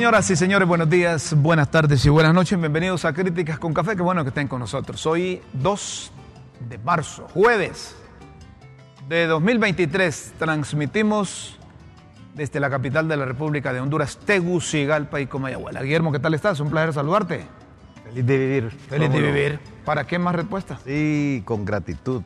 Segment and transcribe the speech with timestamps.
[0.00, 2.58] Señoras y señores, buenos días, buenas tardes y buenas noches.
[2.58, 3.96] Bienvenidos a Críticas con Café.
[3.96, 5.04] Qué bueno que estén con nosotros.
[5.04, 6.12] Hoy 2
[6.70, 7.94] de marzo, jueves
[9.10, 10.36] de 2023.
[10.38, 11.58] Transmitimos
[12.34, 15.82] desde la capital de la República de Honduras, Tegucigalpa y Comayagüela.
[15.82, 16.58] Guillermo, ¿qué tal estás?
[16.60, 17.46] Un placer saludarte.
[18.04, 18.70] Feliz de vivir.
[18.70, 19.60] Feliz de vivir.
[19.84, 20.80] ¿Para qué más respuestas?
[20.82, 22.22] Sí, con gratitud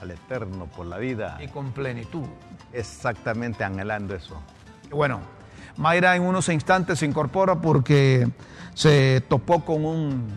[0.00, 1.36] al Eterno por la vida.
[1.42, 2.24] Y con plenitud.
[2.72, 4.42] Exactamente, anhelando eso.
[4.90, 5.41] Bueno.
[5.82, 8.28] Mayra en unos instantes se incorpora porque
[8.72, 10.28] se topó con un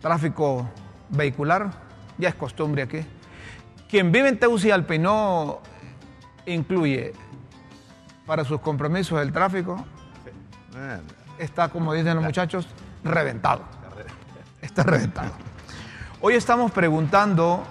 [0.00, 0.70] tráfico
[1.10, 1.70] vehicular.
[2.16, 3.00] Ya es costumbre aquí.
[3.90, 5.60] Quien vive en Tegucigalpa y no
[6.46, 7.12] incluye
[8.24, 9.84] para sus compromisos el tráfico,
[11.38, 12.66] está, como dicen los muchachos,
[13.04, 13.64] reventado.
[14.62, 15.32] Está reventado.
[16.22, 17.64] Hoy estamos preguntando,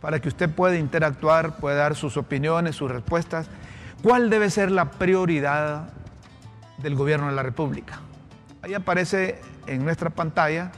[0.00, 3.48] para que usted pueda interactuar, pueda dar sus opiniones, sus respuestas,
[4.00, 5.96] ¿cuál debe ser la prioridad
[6.86, 7.98] del gobierno de la República?
[8.62, 10.70] Ahí aparece en nuestra pantalla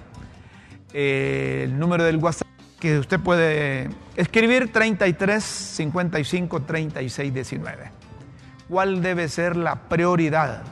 [0.95, 2.49] eh, el número del WhatsApp
[2.81, 7.91] que usted puede escribir 33 55 36 19.
[8.71, 10.63] ¿Cuál debe ser la prioridad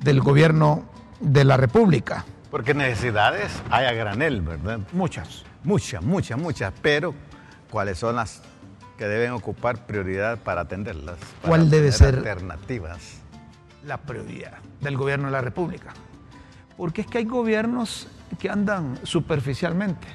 [0.00, 0.84] del gobierno
[1.20, 2.26] de la República?
[2.50, 4.80] Porque necesidades hay a granel, ¿verdad?
[4.92, 5.44] Muchas.
[5.64, 6.70] Muchas, muchas, muchas.
[6.82, 7.14] Pero,
[7.70, 8.42] ¿cuáles son las
[8.98, 11.16] que deben ocupar prioridad para atenderlas?
[11.40, 13.22] Para ¿Cuál debe ser Alternativas.
[13.84, 15.92] La prioridad del gobierno de la República?
[16.76, 20.06] Porque es que hay gobiernos que andan superficialmente,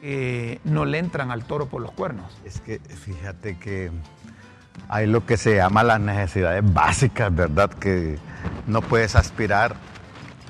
[0.00, 2.36] que no le entran al toro por los cuernos.
[2.44, 3.90] Es que fíjate que
[4.88, 7.70] hay lo que se llama las necesidades básicas, ¿verdad?
[7.70, 8.18] Que
[8.66, 9.76] no puedes aspirar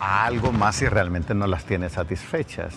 [0.00, 2.74] a algo más si realmente no las tienes satisfechas.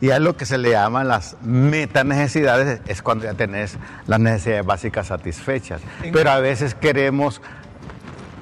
[0.00, 4.20] Y hay lo que se le llama las meta necesidades, es cuando ya tenés las
[4.20, 5.80] necesidades básicas satisfechas.
[6.12, 7.40] Pero a veces queremos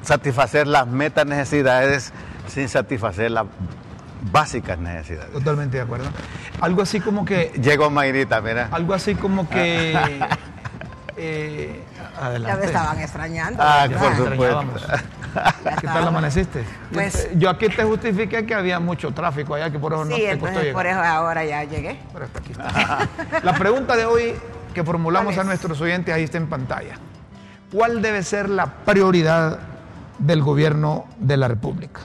[0.03, 2.13] satisfacer las meta necesidades
[2.49, 3.47] sin satisfacer las
[4.33, 5.33] básicas necesidades.
[5.33, 6.07] Totalmente de acuerdo.
[6.61, 8.69] Algo así como que, Llegó Mayrita, mira.
[8.71, 9.97] algo así como que,
[11.17, 11.83] eh,
[12.25, 12.57] adelante.
[12.57, 13.63] Ya me estaban extrañando.
[13.63, 14.17] Ah, ¿verdad?
[14.19, 14.65] por supuesto.
[15.81, 16.65] ¿Qué tal amaneciste?
[16.93, 20.23] Pues- Yo aquí te justifiqué que había mucho tráfico allá, que por eso no te
[20.23, 21.05] costó entonces por llegar.
[21.05, 21.99] eso ahora ya llegué.
[22.13, 23.09] Pero hasta aquí está.
[23.43, 24.35] La pregunta de hoy
[24.73, 25.47] que formulamos ¿Cuál a es?
[25.47, 26.95] nuestros oyentes ahí está en pantalla.
[27.73, 29.59] ¿Cuál debe ser la prioridad
[30.19, 32.03] del gobierno de la República?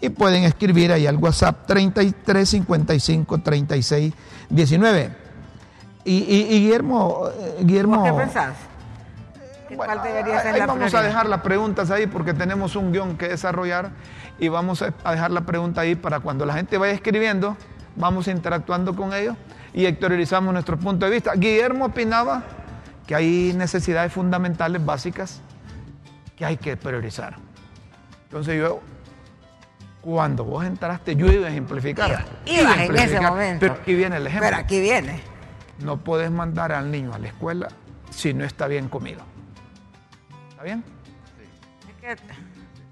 [0.00, 4.12] Y pueden escribir ahí al WhatsApp 33 55 36
[4.50, 5.10] 19.
[6.04, 8.54] Y, y- y Guillermo, eh, Guillermo ¿Vos qué pensás?
[9.74, 12.76] ¿Qué- bueno, ¿Cuál debería ser ahí la vamos a dejar las preguntas ahí porque tenemos
[12.76, 13.90] un guion que desarrollar
[14.38, 17.56] y vamos a dejar la pregunta ahí para cuando la gente vaya escribiendo,
[17.96, 19.36] vamos interactuando con ellos
[19.72, 21.32] y exteriorizamos nuestro punto de vista.
[21.34, 22.42] Guillermo opinaba
[23.06, 25.40] que hay necesidades fundamentales básicas
[26.36, 27.36] que hay que priorizar.
[28.24, 28.80] Entonces yo,
[30.00, 32.10] cuando vos entraste, yo iba a ejemplificar.
[32.10, 33.60] Iba- Iba a ibas en ese momento.
[33.60, 34.48] Pero aquí viene el ejemplo.
[34.50, 35.20] Pero aquí viene.
[35.80, 37.68] No puedes mandar al niño a la escuela
[38.10, 39.22] si no está bien comido.
[40.64, 40.84] ¿Está bien?
[42.00, 42.12] Que-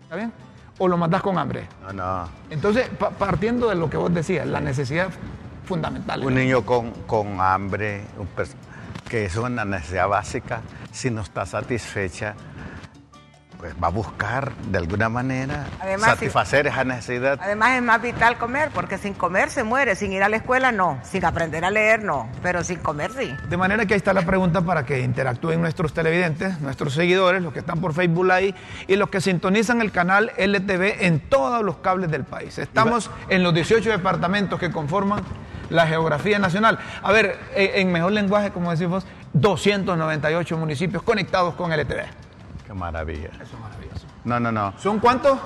[0.03, 0.33] ¿Está bien?
[0.79, 1.67] O lo mandas con hambre.
[1.87, 2.29] No, no.
[2.51, 5.09] Entonces, pa- partiendo de lo que vos decías, la necesidad
[5.65, 6.23] fundamental.
[6.25, 8.29] Un niño con, con hambre, un
[9.09, 12.35] que es una necesidad básica, si no está satisfecha,
[13.63, 17.39] pues va a buscar de alguna manera Además, si- satisfacer esa necesidad.
[17.41, 20.73] Además es más vital comer, porque sin comer se muere, sin ir a la escuela
[20.73, 23.33] no, sin aprender a leer no, pero sin comer sí.
[23.49, 27.53] De manera que ahí está la pregunta para que interactúen nuestros televidentes, nuestros seguidores, los
[27.53, 28.57] que están por Facebook Live
[28.89, 32.59] y los que sintonizan el canal LTV en todos los cables del país.
[32.59, 35.23] Estamos en los 18 departamentos que conforman
[35.71, 36.81] la geografía nacional.
[37.01, 42.22] A ver, eh, en mejor lenguaje, como decimos, 298 municipios conectados con LTV.
[42.73, 43.29] Qué maravilla.
[43.35, 44.07] Eso es maravilloso.
[44.25, 44.73] No, no, no.
[44.79, 45.39] ¿Son cuántos?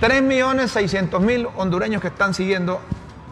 [0.00, 2.80] 3.600.000 hondureños que están siguiendo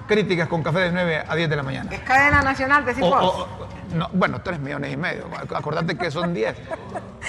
[0.07, 1.91] críticas con café de 9 a 10 de la mañana.
[1.93, 3.49] Es cadena nacional, o- o-
[3.95, 5.29] no, bueno, 3 millones y medio.
[5.55, 6.55] Acordate que son 10.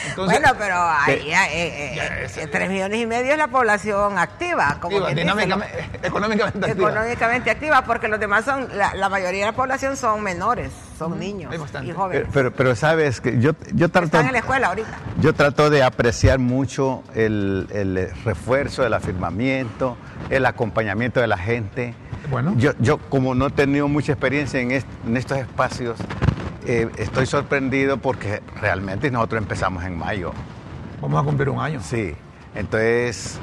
[0.09, 1.29] Entonces, bueno, pero ahí, Sí.
[1.31, 6.89] eh, eh, eh, tres millones y medio es la población activa, como dice, económicamente activa.
[6.89, 11.17] económicamente activa, porque los demás son, la, la mayoría de la población son menores, son
[11.17, 12.27] niños y Pero, jóvenes.
[12.33, 14.07] pero, pero sabes que yo, yo trato...
[14.07, 14.89] Están en la escuela ahorita.
[15.21, 19.97] Yo trato de apreciar mucho el, el refuerzo, el afirmamiento,
[20.29, 21.93] el acompañamiento de la gente.
[22.29, 22.53] Bueno.
[22.57, 25.97] Yo, yo como no he tenido mucha experiencia en, est- en estos espacios,
[26.65, 30.31] eh, estoy sorprendido porque realmente nosotros empezamos en mayo.
[31.01, 31.79] Vamos a cumplir un año.
[31.81, 32.15] Sí,
[32.55, 33.39] entonces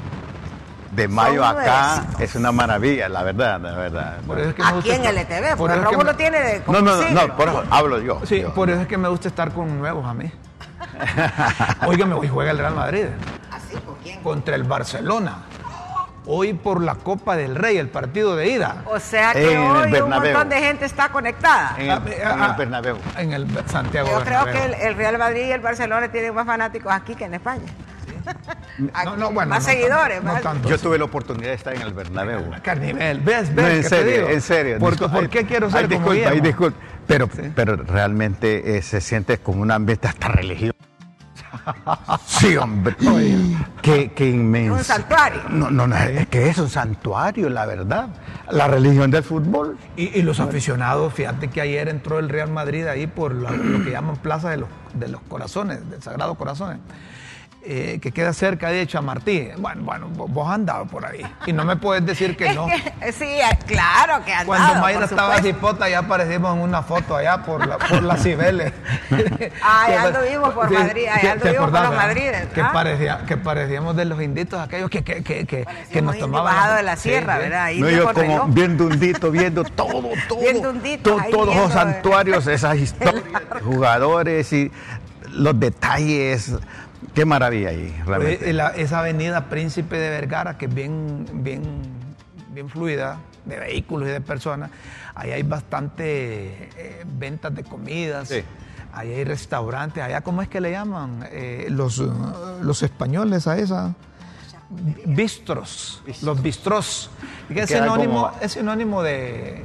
[0.91, 4.17] de mayo acá es una maravilla, la verdad, la verdad.
[4.27, 6.61] Por eso es que me Aquí en estar- LTV, por porque Rómulo me- tiene de
[6.61, 7.27] como No, no, no, siglo.
[7.27, 8.21] no, por eso hablo yo.
[8.25, 8.53] Sí, yo.
[8.53, 10.31] por eso es que me gusta estar con nuevos a mí.
[11.87, 13.05] Óigame, hoy juega el Real Madrid.
[13.51, 14.17] Así, pues.
[14.19, 15.37] contra el Barcelona.
[16.25, 18.83] Hoy por la Copa del Rey, el partido de ida.
[18.85, 21.75] O sea que En hoy un montón de gente está conectada.
[21.77, 22.97] En el, en Ah, el Bernabéu.
[23.17, 24.53] En el Santiago Yo creo Bernabéu.
[24.53, 27.63] que el, el Real Madrid y el Barcelona tienen más fanáticos aquí que en España.
[29.05, 30.41] No, no, bueno, más no seguidores, más.
[30.41, 30.67] tanto.
[30.67, 32.41] Yo tuve la oportunidad de estar en el Bernabéu.
[32.63, 33.51] Carnivel, ¿ves?
[33.51, 33.65] No, ¿Ves?
[33.71, 34.29] en ¿Qué te serio, digo?
[34.29, 34.79] en serio.
[34.79, 36.77] ¿Por, Disculpa, por qué quiero ser ay, como disculpa, disculpa.
[37.05, 37.51] Pero, Sí.
[37.53, 40.75] pero realmente eh, se siente como un ambiente hasta religioso.
[42.25, 42.95] Sí, hombre.
[43.81, 44.75] Qué, qué inmenso.
[44.75, 45.41] Un santuario.
[45.49, 48.07] No, no, no, es que es un santuario, la verdad.
[48.51, 49.77] La religión del fútbol.
[49.95, 53.83] Y, y los aficionados, fíjate que ayer entró el Real Madrid ahí por la- lo
[53.83, 56.79] que llaman Plaza de los, de los Corazones, del Sagrado Corazones,
[57.65, 59.49] eh, que queda cerca de Chamartí.
[59.57, 61.21] Bueno, bueno, vos has andado por ahí.
[61.45, 62.67] Y no me puedes decir que no.
[62.67, 67.41] que- sí, claro que han Cuando Mayra estaba cipota, ya aparecimos en una foto allá
[67.43, 68.73] por, la, por las Cibeles.
[69.61, 71.95] Ah, ya anduvimos por Madrid, allá anduvimos ¿te por los?
[71.95, 72.69] Madrides, Que, ah?
[72.73, 76.53] parecía, que parecíamos de los inditos aquellos que, que, que, que, nos tomaban.
[76.53, 77.41] bajados de la Sí, sierra, sí.
[77.43, 77.63] ¿verdad?
[77.63, 78.45] Ahí No, yo como reloj.
[78.49, 80.39] viendo hundito, viendo todo, todo.
[80.41, 80.77] Viendo to-
[81.13, 81.73] todos viendo, los eh.
[81.73, 83.23] santuarios, esas historias,
[83.63, 84.71] jugadores y
[85.29, 86.51] los detalles.
[87.13, 88.43] Qué maravilla ahí, realmente.
[88.45, 91.61] Oye, la- esa avenida Príncipe de Vergara, que es bien, bien,
[92.49, 94.69] bien fluida, de vehículos y de personas,
[95.15, 98.41] ahí hay bastante eh, ventas de comidas, Sí.
[98.93, 101.97] ahí hay restaurantes, allá cómo es que le llaman Eh, los,
[102.61, 103.93] los españoles a esa
[105.05, 107.09] bistros, los bistros,
[107.47, 109.61] que es sinónimo, como- es sinónimo de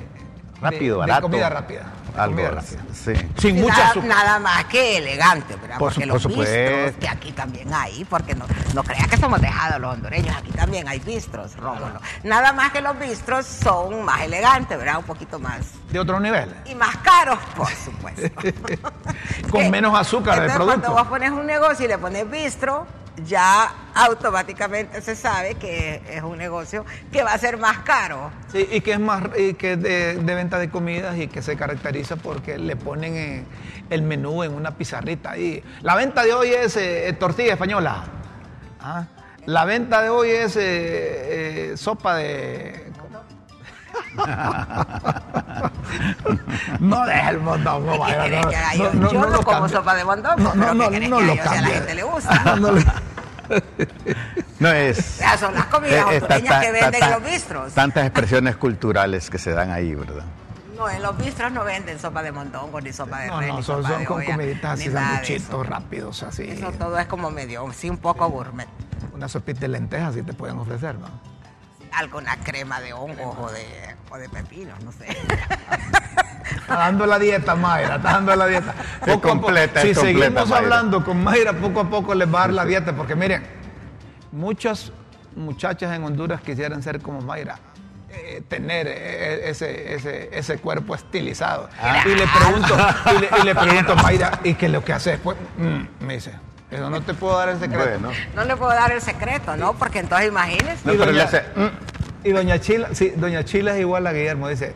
[0.61, 1.23] Rápido, de, de barato.
[1.23, 1.81] comida rápida,
[2.15, 2.83] de Algo, comida rápida.
[2.93, 3.13] sí.
[3.15, 4.09] sin Sí, mucha nada, azúcar.
[4.09, 5.79] nada más que elegante, ¿verdad?
[5.79, 8.45] Por porque su- los por bistros, que aquí también hay, porque no,
[8.75, 12.01] no creas que somos dejados los hondureños, aquí también hay bistros, Rómulo.
[12.25, 14.99] Nada más que los bistros son más elegantes, ¿verdad?
[14.99, 15.61] Un poquito más.
[15.91, 16.53] de otro nivel.
[16.67, 18.29] Y más caros, por supuesto.
[19.51, 20.81] Con menos azúcar entonces, producto.
[20.81, 22.87] Cuando vos pones un negocio y le pones bistro,
[23.25, 28.31] ya automáticamente se sabe que es un negocio que va a ser más caro.
[28.53, 31.57] Sí, y que es más y que de, de venta de comidas y que se
[31.57, 33.45] caracteriza porque le ponen eh,
[33.91, 35.63] el menú en una pizarrita ahí.
[35.83, 38.05] La venta de hoy es eh, tortilla española.
[38.81, 39.05] Ah,
[39.47, 42.87] La venta de hoy es eh, eh, sopa de.
[46.81, 48.59] no deja el mondongo, ¿Qué vaya, querés no, yo?
[48.95, 51.11] no, no, Yo no no lo como sopa de mondongo, No, no, no, ¿qué querés
[51.11, 52.57] no que lo la gente le gusta?
[54.61, 55.21] No es.
[55.39, 57.73] Son las comidas hondureñas ta- que venden ta- en los bistros.
[57.75, 60.25] Tantas expresiones culturales que se dan ahí, ¿verdad?
[60.77, 63.57] No, en los bistros no venden sopa de mondongo, ni sopa de No, res, no,
[63.59, 66.43] ni son, sopa son de con olla, comiditas así, sanduchitos rápidos, así.
[66.51, 68.69] Eso todo es como medio, sí, un poco gourmet.
[69.13, 71.09] Una sopita de lentejas sí te pueden ofrecer, ¿no?
[71.93, 73.65] Alguna crema de hongos o de,
[74.11, 75.07] o de pepinos, no sé.
[76.57, 78.75] Está dando la dieta, Mayra, está dando la dieta.
[79.07, 80.57] Es completa, si es completa, seguimos Mayra.
[80.65, 83.43] hablando con Mayra, poco a poco les va a dar la dieta, porque miren,
[84.33, 84.93] muchas
[85.37, 87.59] muchachas en Honduras quisieran ser como Mayra.
[88.11, 91.69] eh, tener eh, ese, ese, ese cuerpo estilizado.
[92.07, 92.77] Y le pregunto,
[93.15, 95.37] y le, y le pregunto, Mayra, ¿y qué es lo que hace después?
[95.59, 96.33] Mm, me dice,
[96.71, 97.85] eso no te puedo dar el secreto.
[97.85, 98.11] Bueno.
[98.35, 99.75] No le puedo dar el secreto, ¿no?
[99.75, 100.79] Porque entonces imagínese.
[100.85, 101.69] No, Y doña- hace, mm,
[102.25, 104.75] Y doña Chila, sí, doña Chila es igual a Guillermo, dice,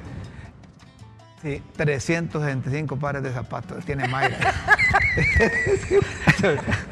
[1.42, 4.37] sí, 365 pares de zapatos tiene Mayra.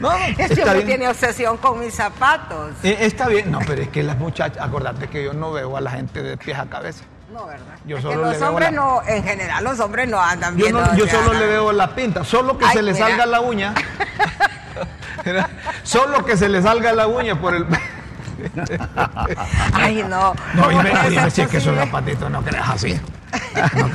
[0.00, 0.86] no, no, hombre bien.
[0.86, 2.72] tiene obsesión con mis zapatos.
[2.82, 5.80] Eh, Está bien, no, pero es que las muchachas, acordate que yo no veo a
[5.80, 7.04] la gente de pies a cabeza.
[7.32, 7.64] No, ¿verdad?
[7.86, 10.20] Yo Es solo que le los veo hombres la- no, en general, los hombres no
[10.20, 13.06] andan Yo, no- yo solo le veo la pinta, solo que Ay, se le mira.
[13.06, 13.72] salga la uña.
[15.84, 17.66] solo que se le salga la uña por el...
[19.74, 20.34] Ay, no.
[20.54, 20.92] No, ¿Cómo y me,
[21.26, 22.98] es que esos zapatitos no creas así.
[23.76, 23.88] No.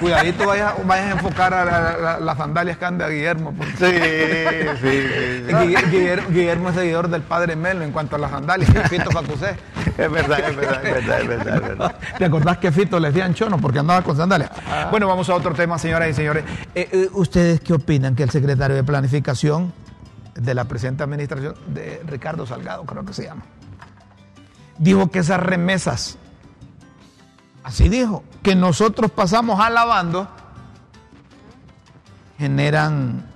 [0.00, 3.52] Cuidadito vayas, vayas a enfocar a la- la- las sandalias que anda Guillermo.
[3.56, 5.52] porque- sí, sí, sí, sí.
[5.52, 8.70] Gui- Guillermo, Guillermo es seguidor del padre Melo en cuanto a las sandalias.
[8.88, 9.56] Fito Facusé.
[9.98, 11.94] Es verdad, es verdad, es verdad, es verdad, es verdad.
[12.18, 14.50] ¿Te acordás que Fito le decían chono porque andaba con sandalias?
[14.90, 16.44] Bueno, vamos a otro tema, señoras y señores.
[16.74, 19.72] Eh, eh, ¿Ustedes qué opinan que el secretario de Planificación
[20.34, 23.42] de la presente administración, de Ricardo Salgado, creo que se llama,
[24.78, 26.16] dijo que esas remesas,
[27.64, 30.28] así dijo, que nosotros pasamos alabando,
[32.38, 33.26] generan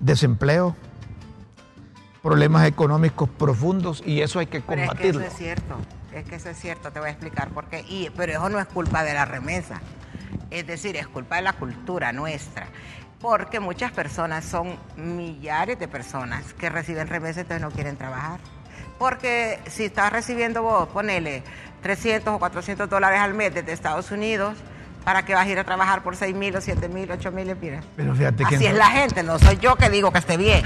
[0.00, 0.76] desempleo,
[2.22, 5.20] problemas económicos profundos y eso hay que Pero es que combatirlo.
[5.20, 5.76] eso es cierto,
[6.12, 7.84] es que eso es cierto, te voy a explicar por qué.
[7.88, 9.80] Y, pero eso no es culpa de la remesa,
[10.50, 12.68] es decir, es culpa de la cultura nuestra.
[13.20, 18.38] Porque muchas personas son millares de personas que reciben remesas y entonces no quieren trabajar.
[18.98, 21.42] Porque si estás recibiendo vos, ponele
[21.82, 24.56] 300 o 400 dólares al mes desde Estados Unidos,
[25.04, 27.48] ¿para qué vas a ir a trabajar por 6 mil o 7 mil, 8 mil
[27.50, 27.84] empiras?
[27.96, 30.36] Pero fíjate que Así no- es la gente, no soy yo que digo que esté
[30.36, 30.62] bien.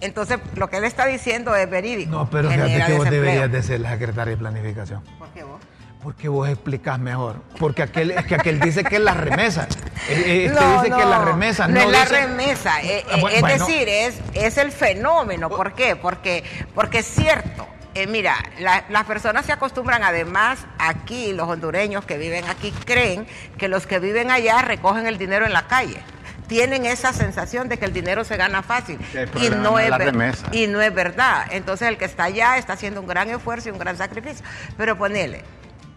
[0.00, 2.10] Entonces, lo que él está diciendo es verídico.
[2.10, 5.02] No, pero fíjate que vos deberías de ser la secretaria de planificación.
[5.18, 5.60] ¿Por qué vos?
[6.04, 7.36] Porque vos explicás mejor.
[7.58, 9.66] Porque aquel, es que aquel dice que es la remesa.
[10.06, 11.66] Este dice que es la remesa.
[11.66, 12.82] No, es la remesa.
[12.82, 15.48] Eh, ah, eh, es decir, es, es el fenómeno.
[15.48, 15.96] ¿Por qué?
[15.96, 16.44] Porque,
[16.74, 17.66] porque es cierto.
[17.94, 23.68] Eh, mira, las personas se acostumbran, además, aquí, los hondureños que viven aquí creen que
[23.68, 26.02] los que viven allá recogen el dinero en la calle
[26.48, 28.98] tienen esa sensación de que el dinero se gana fácil
[29.40, 29.90] y no, es
[30.52, 31.46] y no es verdad.
[31.50, 34.44] Entonces el que está allá está haciendo un gran esfuerzo y un gran sacrificio.
[34.76, 35.42] Pero ponele,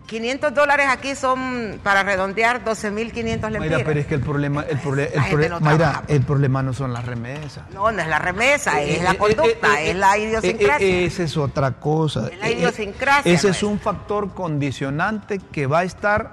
[0.08, 3.60] 500 dólares aquí son, para redondear, 12.500 lempiras.
[3.60, 7.70] Mira, pero es que el problema, el, el, el problema no son las remesas.
[7.74, 11.00] No, no es la remesa, eh, es la eh, conducta, eh, es la idiosincrasia.
[11.00, 12.30] esa es otra cosa.
[12.32, 13.32] Es la idiosincrasia.
[13.32, 16.32] ese es un factor condicionante que va a estar,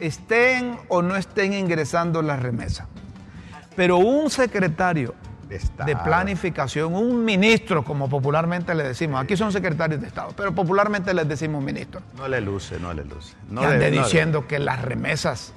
[0.00, 2.88] estén o no estén ingresando las remesas.
[3.76, 5.14] Pero un secretario
[5.48, 9.20] de, planificación, un ministro, como popularmente le decimos.
[9.22, 12.02] Aquí son secretarios de Estado, pero popularmente les decimos ministro.
[12.16, 13.34] No le luce, no le luce.
[13.48, 15.52] No ande diciendo que las remesas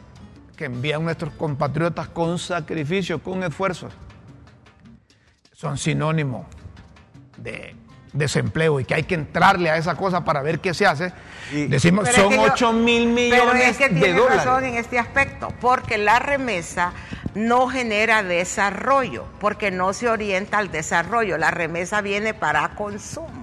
[0.55, 3.89] que envían nuestros compatriotas con sacrificio, con esfuerzo,
[5.53, 6.45] son sinónimo
[7.37, 7.75] de
[8.13, 11.13] desempleo y que hay que entrarle a esa cosa para ver qué se hace.
[11.51, 16.19] Decimos, son 8 mil millones pero es que tiene razón en este aspecto, porque la
[16.19, 16.93] remesa
[17.35, 21.37] no genera desarrollo, porque no se orienta al desarrollo.
[21.37, 23.40] La remesa viene para consumo.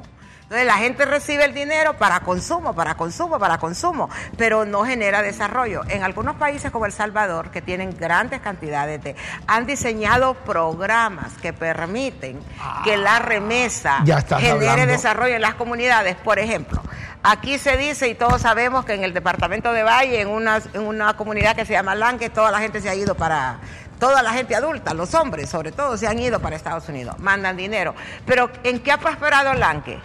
[0.49, 5.21] Entonces la gente recibe el dinero para consumo, para consumo, para consumo, pero no genera
[5.21, 5.83] desarrollo.
[5.89, 9.15] En algunos países como El Salvador, que tienen grandes cantidades de,
[9.47, 12.41] han diseñado programas que permiten
[12.83, 14.03] que la ah, remesa
[14.39, 16.17] genere desarrollo en las comunidades.
[16.17, 16.81] Por ejemplo,
[17.23, 20.81] aquí se dice y todos sabemos que en el departamento de Valle, en una, en
[20.81, 23.59] una comunidad que se llama Lanque, toda la gente se ha ido para,
[24.01, 27.55] toda la gente adulta, los hombres sobre todo, se han ido para Estados Unidos, mandan
[27.55, 27.95] dinero.
[28.25, 30.01] Pero ¿en qué ha prosperado Lanque?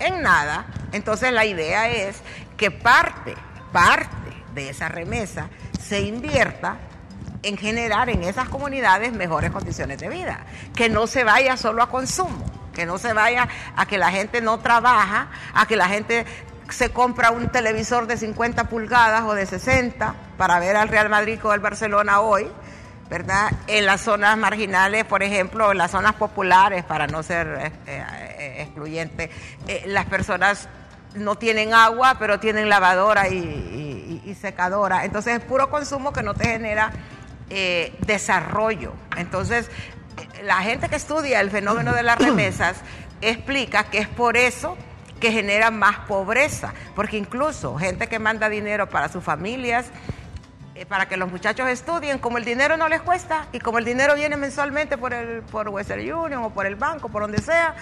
[0.00, 0.66] En nada.
[0.92, 2.16] Entonces la idea es
[2.56, 3.34] que parte,
[3.72, 4.06] parte
[4.54, 5.48] de esa remesa
[5.80, 6.78] se invierta
[7.42, 11.90] en generar en esas comunidades mejores condiciones de vida, que no se vaya solo a
[11.90, 16.26] consumo, que no se vaya a que la gente no trabaja, a que la gente
[16.70, 21.38] se compra un televisor de 50 pulgadas o de 60 para ver al Real Madrid
[21.44, 22.50] o al Barcelona hoy,
[23.08, 23.52] ¿verdad?
[23.66, 28.62] En las zonas marginales, por ejemplo, en las zonas populares, para no ser eh, eh,
[28.62, 29.30] excluyente,
[29.68, 30.68] eh, las personas
[31.14, 35.04] no tienen agua, pero tienen lavadora y, secadora.
[35.06, 36.92] Entonces es puro consumo que no te genera
[38.00, 38.92] desarrollo.
[39.16, 39.70] Entonces,
[40.42, 42.76] la gente que estudia el fenómeno de las remesas
[43.22, 44.76] explica que es por eso
[45.20, 49.90] que genera más pobreza, porque incluso gente que manda dinero para sus familias, eh,
[50.84, 54.14] para que los muchachos estudien, como el dinero no les cuesta y como el dinero
[54.14, 57.74] viene mensualmente por, el, por Western Union o por el banco, por donde sea,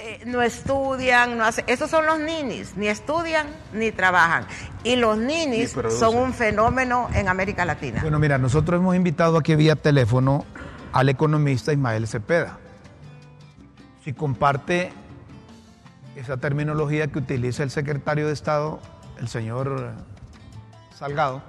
[0.00, 1.64] eh, no estudian, no hacen.
[1.68, 4.46] Esos son los ninis, ni estudian ni trabajan.
[4.82, 8.00] Y los ninis son un fenómeno en América Latina.
[8.02, 10.44] Bueno, mira, nosotros hemos invitado aquí vía teléfono
[10.92, 12.58] al economista Ismael Cepeda.
[14.04, 14.92] Si comparte
[16.16, 18.80] esa terminología que utiliza el secretario de Estado,
[19.20, 19.92] el señor
[20.96, 21.42] Salgado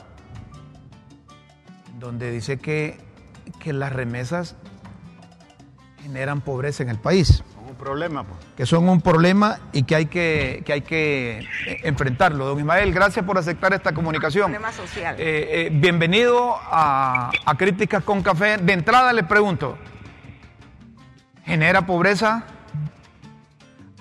[2.00, 2.98] donde dice que,
[3.65, 4.56] las remesas
[6.01, 7.44] generan pobreza en el país.
[7.53, 8.24] Son un problema.
[8.24, 8.39] Pues.
[8.56, 12.46] Que son un problema y que hay que, hay que eh, enfrentarlo.
[12.46, 14.51] Don Ismael, gracias por aceptar esta comunicación.
[14.51, 15.15] Problema social.
[15.20, 18.58] Eh, eh, bienvenido a, a Críticas con Café.
[18.58, 19.77] De entrada le pregunto,
[21.44, 22.46] ¿genera pobreza?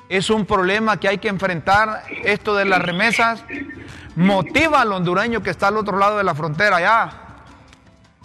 [0.08, 3.44] ¿Es un problema que hay que enfrentar esto de las remesas?
[4.14, 7.27] ¿Motiva al hondureño que está al otro lado de la frontera allá?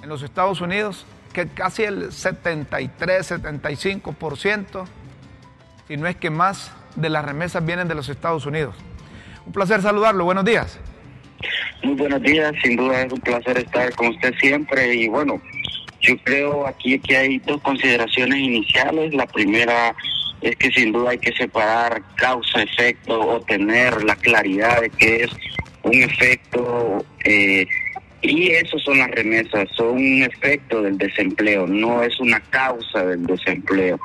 [0.04, 4.86] En los Estados Unidos, que casi el 73, 75%,
[5.88, 8.76] si no es que más, de las remesas vienen de los Estados Unidos.
[9.46, 10.78] Un placer saludarlo, buenos días.
[11.84, 15.42] Muy buenos días, sin duda es un placer estar con usted siempre y bueno,
[16.02, 19.14] yo creo aquí que hay dos consideraciones iniciales.
[19.14, 19.96] La primera
[20.42, 25.32] es que sin duda hay que separar causa-efecto o tener la claridad de que es
[25.84, 27.66] un efecto eh,
[28.24, 33.26] y eso son las remesas, son un efecto del desempleo, no es una causa del
[33.26, 34.00] desempleo.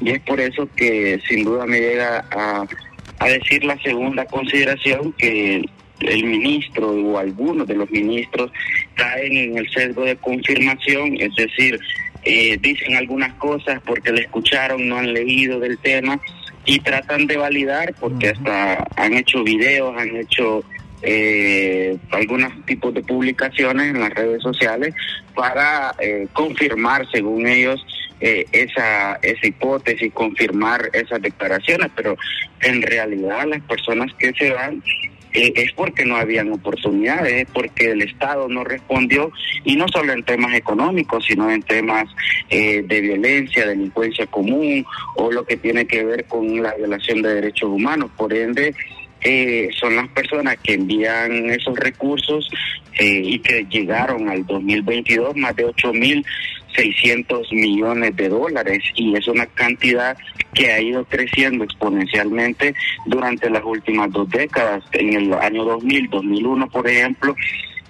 [0.00, 2.66] Y es por eso que sin duda me llega a,
[3.26, 5.64] decir la segunda consideración que
[6.00, 8.50] el ministro o algunos de los ministros
[8.94, 11.78] caen en el sesgo de confirmación, es decir,
[12.24, 16.20] eh, dicen algunas cosas porque le escucharon, no han leído del tema
[16.64, 20.64] y tratan de validar porque hasta han hecho videos, han hecho
[21.02, 24.94] eh, algunos tipos de publicaciones en las redes sociales
[25.34, 27.84] para eh, confirmar, según ellos,
[28.20, 32.16] eh, esa, esa hipótesis, confirmar esas declaraciones, pero
[32.60, 34.80] en realidad las personas que se van
[35.32, 39.32] eh, es porque no habían oportunidades, es porque el Estado no respondió,
[39.64, 42.04] y no solo en temas económicos, sino en temas
[42.50, 44.84] eh, de violencia, delincuencia común,
[45.16, 48.10] o lo que tiene que ver con la violación de derechos humanos.
[48.16, 48.74] Por ende,
[49.24, 52.50] eh, son las personas que envían esos recursos
[52.98, 59.46] eh, y que llegaron al 2022 más de 8.600 millones de dólares y es una
[59.46, 60.16] cantidad
[60.54, 62.74] que ha ido creciendo exponencialmente
[63.06, 64.82] durante las últimas dos décadas.
[64.92, 67.34] En el año 2000, 2001, por ejemplo,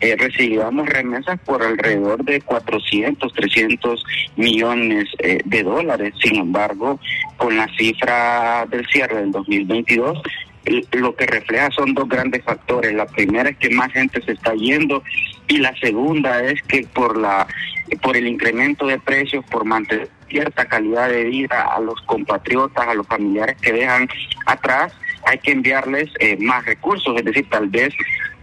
[0.03, 6.13] eh, recibíamos remesas por alrededor de 400, 300 millones eh, de dólares.
[6.21, 6.99] Sin embargo,
[7.37, 10.21] con la cifra del cierre del 2022,
[10.93, 12.95] lo que refleja son dos grandes factores.
[12.95, 15.03] La primera es que más gente se está yendo
[15.49, 17.47] y la segunda es que por la
[18.01, 22.95] por el incremento de precios, por mantener cierta calidad de vida a los compatriotas, a
[22.95, 24.09] los familiares que dejan
[24.47, 24.95] atrás,
[25.27, 27.15] hay que enviarles eh, más recursos.
[27.19, 27.95] Es decir, tal vez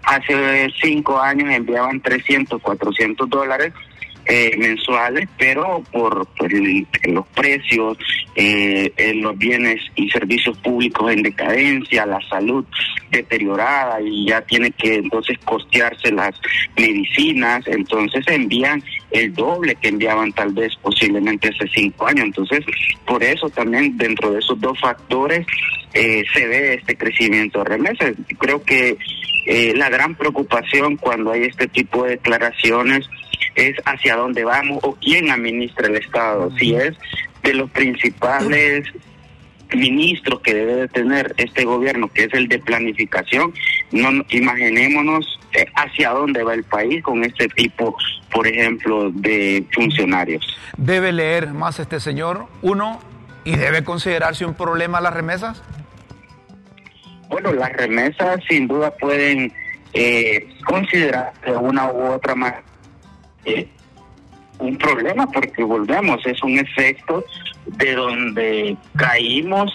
[0.04, 3.74] hace cinco años enviaban 300, 400 dólares
[4.32, 6.28] eh, mensuales, pero por,
[7.04, 7.98] los precios,
[8.36, 12.64] eh, los bienes y servicios públicos en decadencia, la salud
[13.10, 16.36] deteriorada y ya tiene que entonces costearse las
[16.78, 22.26] medicinas, entonces envían el doble que enviaban tal vez posiblemente hace cinco años.
[22.26, 22.64] Entonces,
[23.08, 25.48] por eso también dentro de esos dos factores
[25.96, 28.14] eh, se ve este crecimiento de remesas.
[28.38, 28.96] Creo que
[29.48, 33.10] eh, la gran preocupación cuando hay este tipo de declaraciones
[33.60, 36.52] es hacia dónde vamos o quién administra el Estado.
[36.58, 36.96] Si es
[37.44, 38.86] de los principales
[39.76, 43.54] ministros que debe de tener este gobierno, que es el de planificación,
[43.92, 47.96] no imaginémonos eh, hacia dónde va el país con este tipo,
[48.32, 50.58] por ejemplo, de funcionarios.
[50.78, 53.00] ¿Debe leer más este señor, uno,
[53.46, 55.62] y debe considerarse un problema las remesas?
[57.30, 59.54] Bueno, las remesas sin duda pueden
[59.94, 62.64] eh, considerar de una u otra manera
[63.46, 63.68] eh,
[64.60, 67.24] un problema porque volvemos, es un efecto
[67.66, 69.74] de donde caímos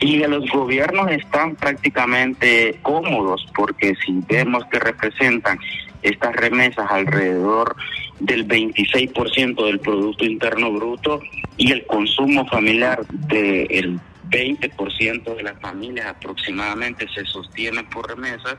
[0.00, 5.58] y los gobiernos están prácticamente cómodos porque si vemos que representan
[6.02, 7.76] estas remesas alrededor
[8.18, 11.20] del 26% del Producto Interno Bruto
[11.56, 18.56] y el consumo familiar del 20% de las familias aproximadamente se sostienen por remesas,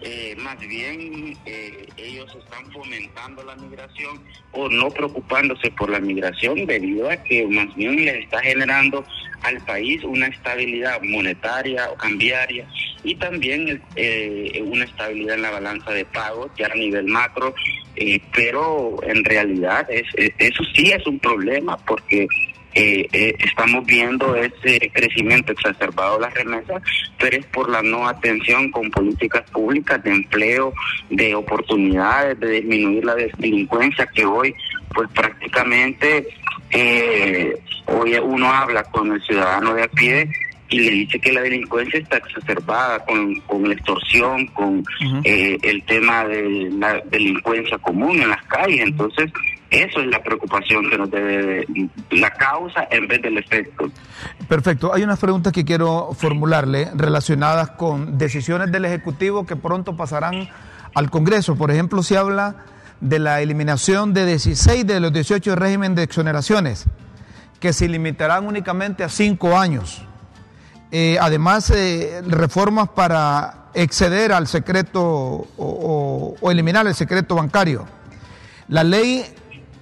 [0.00, 4.20] eh, más bien eh, ellos están fomentando la migración
[4.52, 9.04] o no preocupándose por la migración debido a que más bien les está generando
[9.42, 12.66] al país una estabilidad monetaria o cambiaria
[13.02, 17.54] y también eh, una estabilidad en la balanza de pagos ya a nivel macro,
[18.34, 20.06] pero en realidad es,
[20.38, 22.26] eso sí es un problema porque
[22.74, 26.82] eh, eh, estamos viendo ese crecimiento exacerbado de las remesas,
[27.18, 30.72] pero es por la no atención con políticas públicas de empleo,
[31.10, 34.54] de oportunidades, de disminuir la delincuencia que hoy
[34.94, 36.26] pues prácticamente
[36.70, 37.54] eh,
[37.86, 40.28] hoy uno habla con el ciudadano de a pie
[40.68, 44.84] y le dice que la delincuencia está exacerbada con, con la extorsión, con
[45.22, 48.80] eh, el tema de la delincuencia común en las calles.
[48.80, 49.30] Entonces,
[49.74, 51.66] eso es la preocupación que nos debe,
[52.10, 53.90] la causa en vez del efecto.
[54.48, 54.94] Perfecto.
[54.94, 60.48] Hay unas preguntas que quiero formularle relacionadas con decisiones del Ejecutivo que pronto pasarán
[60.94, 61.56] al Congreso.
[61.56, 62.64] Por ejemplo, se habla
[63.00, 66.84] de la eliminación de 16 de los 18 régimen de exoneraciones,
[67.58, 70.02] que se limitarán únicamente a 5 años.
[70.92, 77.86] Eh, además, eh, reformas para exceder al secreto o, o eliminar el secreto bancario.
[78.68, 79.24] La ley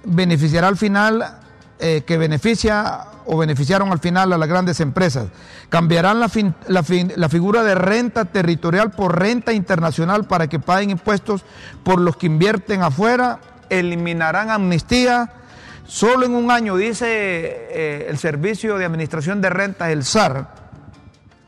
[0.03, 1.39] beneficiará al final,
[1.79, 5.27] eh, que beneficia o beneficiaron al final a las grandes empresas.
[5.69, 6.29] Cambiarán la,
[6.67, 11.43] la, figura de renta territorial por renta internacional para que paguen impuestos
[11.83, 13.39] por los que invierten afuera.
[13.69, 15.33] Eliminarán amnistía.
[15.85, 20.62] Solo en un año, dice eh, el Servicio de Administración de Rentas, el SAR,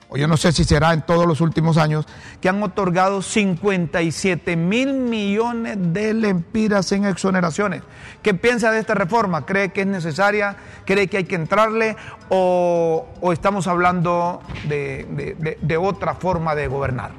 [0.10, 2.06] o yo no sé si será en todos los últimos años,
[2.42, 7.82] que han otorgado 57 mil millones de lempiras en exoneraciones.
[8.22, 9.46] ¿Qué piensa de esta reforma?
[9.46, 10.58] ¿Cree que es necesaria?
[10.86, 11.96] ¿Cree que hay que entrarle?
[12.30, 17.12] ¿O, estamos hablando de, otra forma de gobernar?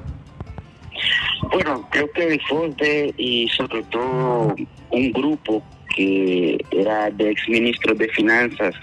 [1.51, 4.55] Bueno, creo que el FONDE y sobre todo
[4.91, 5.63] un grupo
[5.95, 8.75] que era de exministros de finanzas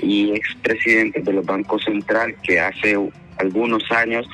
[0.00, 2.96] y expresidentes de los bancos centrales que hace
[3.38, 4.28] algunos años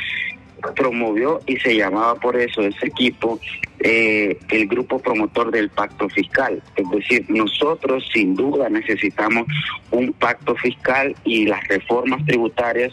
[0.77, 3.41] promovió y se llamaba por eso ese equipo
[3.79, 6.63] eh, el grupo promotor del pacto fiscal.
[6.77, 9.47] Es decir, nosotros sin duda necesitamos
[9.91, 12.93] un pacto fiscal y las reformas tributarias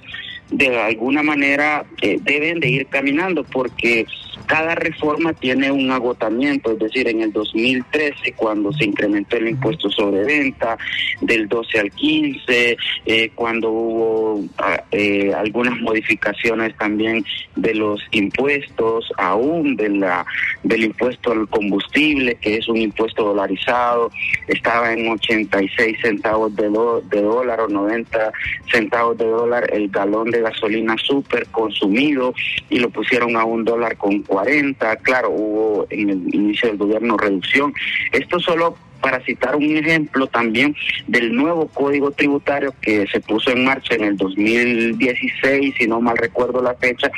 [0.52, 4.06] de alguna manera eh, deben de ir caminando porque
[4.48, 9.90] cada reforma tiene un agotamiento, es decir, en el 2013 cuando se incrementó el impuesto
[9.90, 10.78] sobre venta
[11.22, 19.12] del 12 al 15, eh, cuando hubo ah, eh, algunas modificaciones también de los impuestos,
[19.18, 20.26] aún de la
[20.64, 24.12] del impuesto al combustible, que es un impuesto dolarizado,
[24.48, 26.70] estaba en 86 centavos de,
[27.10, 28.32] de dólar o 90
[28.72, 32.34] centavos de dólar el galón de gasolina súper consumido
[32.70, 34.96] y lo pusieron a un dólar con 40.
[34.98, 37.74] Claro, hubo en el inicio del gobierno reducción.
[38.12, 40.76] Esto solo para citar un ejemplo también
[41.08, 46.18] del nuevo código tributario que se puso en marcha en el 2016, si no mal
[46.18, 47.12] recuerdo la fecha,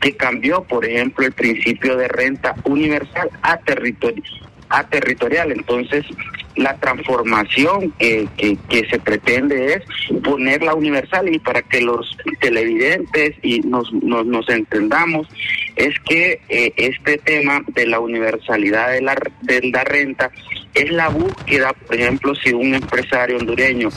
[0.00, 4.22] que cambió, por ejemplo, el principio de renta universal a territorio
[4.70, 5.52] a territorial.
[5.52, 6.04] Entonces,
[6.56, 9.82] la transformación que, que, se pretende es
[10.22, 15.26] ponerla universal y para que los televidentes y nos, nos, entendamos,
[15.76, 20.30] es que eh, este tema de la universalidad de la, de la renta
[20.74, 23.90] es la búsqueda, por ejemplo, si un empresario hondureño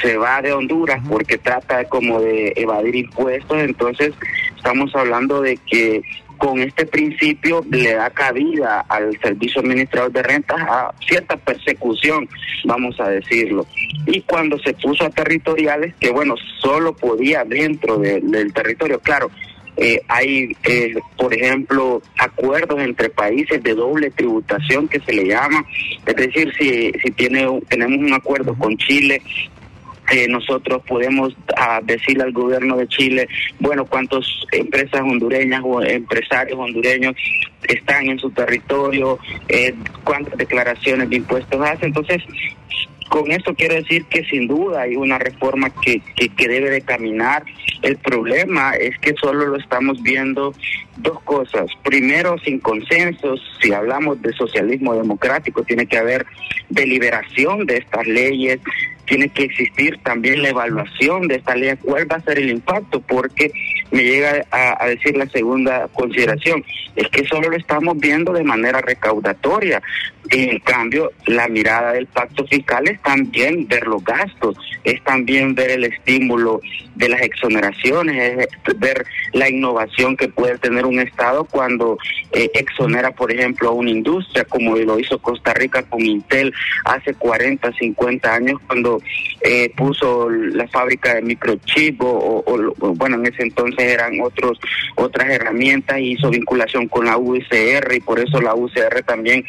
[0.00, 4.14] se va de Honduras porque trata como de evadir impuestos, entonces
[4.56, 6.02] estamos hablando de que
[6.38, 12.28] con este principio le da cabida al servicio administrador de rentas a cierta persecución,
[12.64, 13.66] vamos a decirlo.
[14.06, 19.30] Y cuando se puso a territoriales, que bueno, solo podía dentro del territorio, claro,
[19.80, 25.64] eh, hay, eh, por ejemplo, acuerdos entre países de doble tributación que se le llama,
[26.04, 29.22] es decir, si, si tiene, tenemos un acuerdo con Chile
[30.28, 37.14] nosotros podemos ah, decirle al gobierno de Chile, bueno, cuántas empresas hondureñas o empresarios hondureños
[37.64, 39.18] están en su territorio,
[39.48, 41.88] eh, cuántas declaraciones de impuestos hacen.
[41.88, 42.22] Entonces,
[43.08, 47.42] con esto quiero decir que sin duda hay una reforma que, que, debe de caminar.
[47.82, 50.54] El problema es que solo lo estamos viendo
[50.98, 51.66] dos cosas.
[51.82, 53.40] Primero, sin consensos.
[53.60, 56.26] Si hablamos de socialismo democrático, tiene que haber
[56.68, 58.60] deliberación de estas leyes,
[59.08, 63.00] tiene que existir también la evaluación de esta ley, cuál va a ser el impacto,
[63.00, 63.50] porque
[63.90, 66.62] me llega a, decir la segunda consideración,
[66.94, 69.82] es que solo lo estamos viendo de manera recaudatoria.
[70.30, 75.54] Y en cambio, la mirada del pacto fiscal es también ver los gastos, es también
[75.54, 76.60] ver el estímulo
[76.96, 81.98] de las exoneraciones, es ver la innovación que puede tener un Estado cuando
[82.32, 86.52] eh, exonera, por ejemplo, a una industria, como lo hizo Costa Rica con Intel
[86.84, 89.00] hace 40, 50 años, cuando
[89.42, 92.44] eh, puso la fábrica de microchip, o,
[92.96, 94.58] bueno, en ese entonces eran otros
[94.96, 99.44] otras herramientas, y hizo vinculación con la UCR, y por eso la UCR también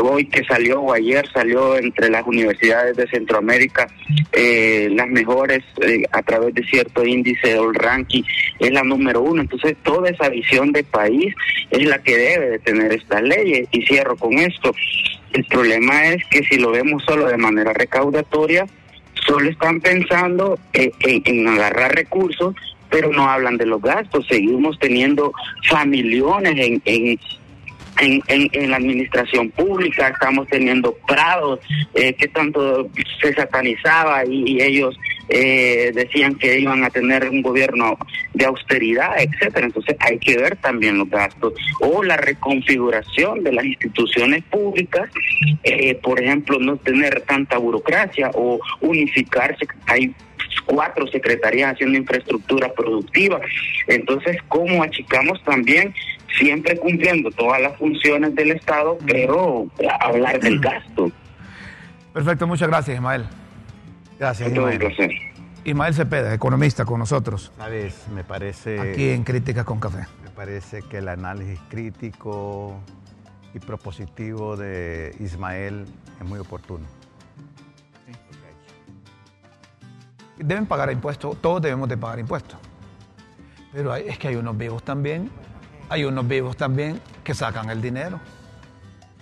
[0.00, 3.88] hoy que salió o ayer salió entre las universidades de Centroamérica
[4.32, 8.22] eh, las mejores eh, a través de cierto índice o ranking
[8.58, 9.42] es la número uno.
[9.42, 11.34] Entonces toda esa visión de país
[11.70, 14.74] es la que debe de tener estas leyes y cierro con esto.
[15.32, 18.66] El problema es que si lo vemos solo de manera recaudatoria
[19.26, 22.54] solo están pensando eh, en agarrar recursos
[22.90, 24.26] pero no hablan de los gastos.
[24.28, 25.32] Seguimos teniendo
[25.68, 27.18] familiones en, en,
[28.00, 31.60] en, en, la administración pública, estamos teniendo prados
[31.94, 32.88] eh, que tanto
[33.20, 37.98] se satanizaba y, ellos eh, decían que iban a tener un gobierno
[38.34, 39.66] de austeridad, etcétera.
[39.66, 45.10] Entonces hay que ver también los gastos o la reconfiguración de las instituciones públicas,
[45.64, 49.66] eh, por ejemplo, no tener tanta burocracia o unificarse.
[49.86, 50.14] Hay
[50.64, 53.40] cuatro secretarías haciendo infraestructura productiva.
[53.86, 55.94] Entonces, ¿cómo achicamos también
[56.38, 59.66] siempre cumpliendo todas las funciones del Estado, pero
[60.00, 61.10] hablar del gasto.
[62.12, 63.26] Perfecto, muchas gracias, Ismael.
[64.18, 64.80] Gracias, Ismael.
[65.64, 67.52] Ismael Cepeda, economista con nosotros.
[67.56, 68.78] Sabes, me parece...
[68.78, 70.06] Aquí en Críticas con Café.
[70.22, 72.76] Me parece que el análisis crítico
[73.52, 75.84] y propositivo de Ismael
[76.20, 76.86] es muy oportuno.
[80.38, 82.58] Deben pagar impuestos, todos debemos de pagar impuestos.
[83.72, 85.30] Pero es que hay unos vivos también
[85.88, 88.20] hay unos vivos también que sacan el dinero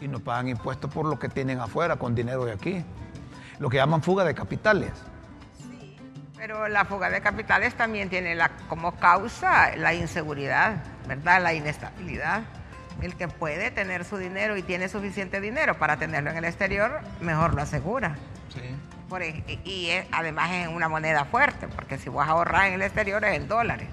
[0.01, 2.85] y no pagan impuestos por lo que tienen afuera con dinero de aquí.
[3.59, 4.91] Lo que llaman fuga de capitales.
[5.57, 5.97] Sí,
[6.37, 11.43] pero la fuga de capitales también tiene la, como causa la inseguridad, ¿verdad?
[11.43, 12.43] La inestabilidad.
[13.01, 17.01] El que puede tener su dinero y tiene suficiente dinero para tenerlo en el exterior,
[17.21, 18.17] mejor lo asegura.
[18.53, 18.61] Sí.
[19.09, 23.25] Por, y, además es una moneda fuerte, porque si vas a ahorrar en el exterior
[23.25, 23.89] es en dólares.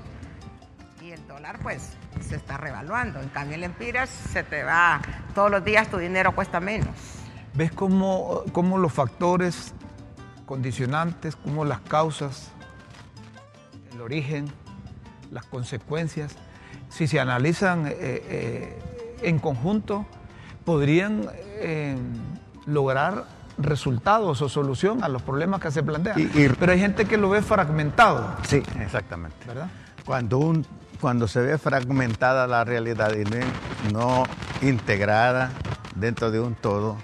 [1.01, 1.97] Y el dólar dólar pues
[2.32, 3.20] se está revaluando.
[3.20, 5.02] En cambio el Empiras se te va,
[5.36, 6.96] todos los días tu dinero cuesta menos.
[7.54, 9.74] ¿Ves cómo, cómo los factores
[10.46, 12.52] condicionantes, cómo las causas,
[13.94, 14.50] el origen,
[15.30, 16.38] las consecuencias,
[16.88, 18.80] si se analizan eh, eh,
[19.24, 20.06] en conjunto,
[20.63, 21.98] podrían eh,
[22.65, 23.26] lograr
[23.58, 26.32] resultados o solución a los problemas que se plantean.
[26.58, 28.38] Pero hay gente que lo ve fragmentado.
[28.44, 29.36] Sí, exactamente.
[29.46, 29.67] ¿Verdad?
[30.06, 30.65] Cuando, un,
[31.01, 34.23] cuando se ve fragmentada la realidad y no,
[34.61, 35.51] integrada
[35.95, 36.95] dentro de un todo,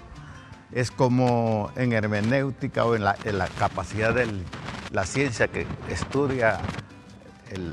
[0.72, 3.16] es como en hermenéutica o en la,
[3.58, 4.28] capacidad de
[4.92, 6.60] la ciencia que estudia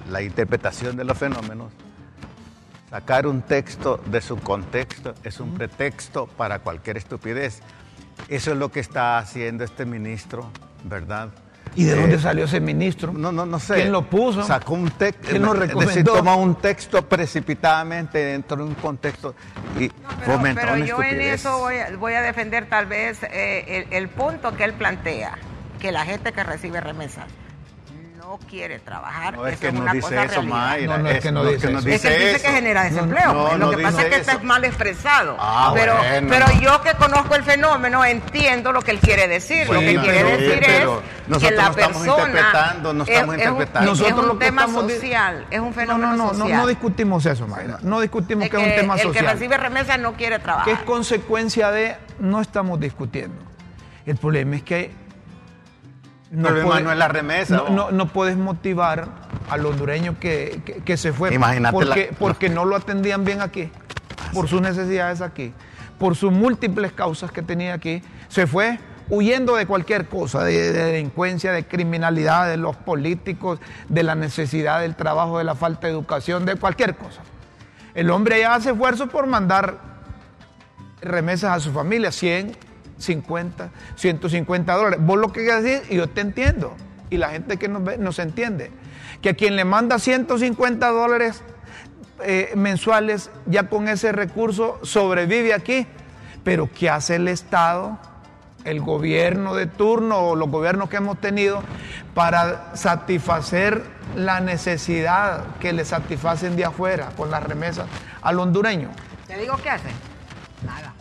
[0.10, 1.72] la interpretación de los fenómenos,
[2.90, 7.62] sacar un texto de su contexto es un pretexto para cualquier estupidez.
[8.30, 10.50] Eso es lo que está haciendo este ministro,
[10.86, 11.30] ¿verdad?
[11.76, 13.12] ¿Y de dónde eh, salió ese ministro?
[13.12, 13.76] No, no, no sé.
[13.76, 14.44] ¿Quién lo puso?
[14.44, 15.28] Sacó un texto.
[15.30, 15.92] ¿Quién lo recomendó?
[15.92, 19.36] Decir, toma un texto precipitadamente dentro de un contexto
[19.80, 21.68] y no, pero, pero yo en eso
[22.00, 25.38] voy a, defender tal vez eh, el punto que él plantea,
[25.80, 27.26] que la gente que recibe remesas
[28.26, 29.36] no quiere trabajar.
[29.36, 30.98] No es que no dice eso, Mayra.
[30.98, 31.78] No, no es, que no dice eso.
[31.78, 33.58] Es que dice que genera desempleo.
[33.58, 35.38] lo que pasa es que está mal expresado.
[35.40, 35.96] Ah, pero,
[36.28, 39.70] pero yo que conozco el fenómeno entiendo lo que él quiere decir.
[39.70, 43.94] lo que quiere decir es que la persona no estamos interpretando.
[43.94, 46.50] Es un tema social, es un fenómeno no, social.
[46.50, 47.78] No, no discutimos eso, Mayra.
[47.82, 49.16] No discutimos que, es un tema social.
[49.16, 50.66] El que recibe remesa no quiere trabajar.
[50.66, 53.44] Que es consecuencia de no estamos discutiendo.
[54.06, 55.05] El problema es que
[56.32, 57.64] no, no es la remesa.
[57.70, 59.08] No, no, puedes motivar
[59.50, 61.34] al hondureño que, que, se fue.
[61.34, 63.70] Imagínate porque, porque no lo atendían bien aquí,
[64.34, 65.54] por sus necesidades aquí,
[66.00, 68.02] por sus múltiples causas que tenía aquí.
[68.28, 73.60] Se fue huyendo de cualquier cosa, de, delincuencia, de criminalidad, de los políticos,
[73.90, 77.22] de la necesidad del trabajo, de la falta de educación, de cualquier cosa.
[77.94, 79.78] El hombre ya hace esfuerzo por mandar
[81.02, 82.58] remesas a su familia, 100,
[82.98, 85.00] 50, 150 dólares.
[85.02, 86.76] Vos lo que y yo te entiendo,
[87.10, 88.72] y la gente que nos ve nos entiende,
[89.22, 91.42] que a quien le manda 150 dólares
[92.24, 95.88] eh, mensuales, ya con ese recurso sobrevive aquí,
[96.44, 98.00] pero ¿qué hace el Estado?
[98.66, 101.62] el gobierno de turno o los gobiernos que hemos tenido
[102.14, 103.84] para satisfacer
[104.16, 107.86] la necesidad que le satisfacen de afuera con las remesas
[108.22, 108.90] al hondureño.
[109.28, 109.90] ¿Te digo qué hace?
[110.66, 110.95] Nada.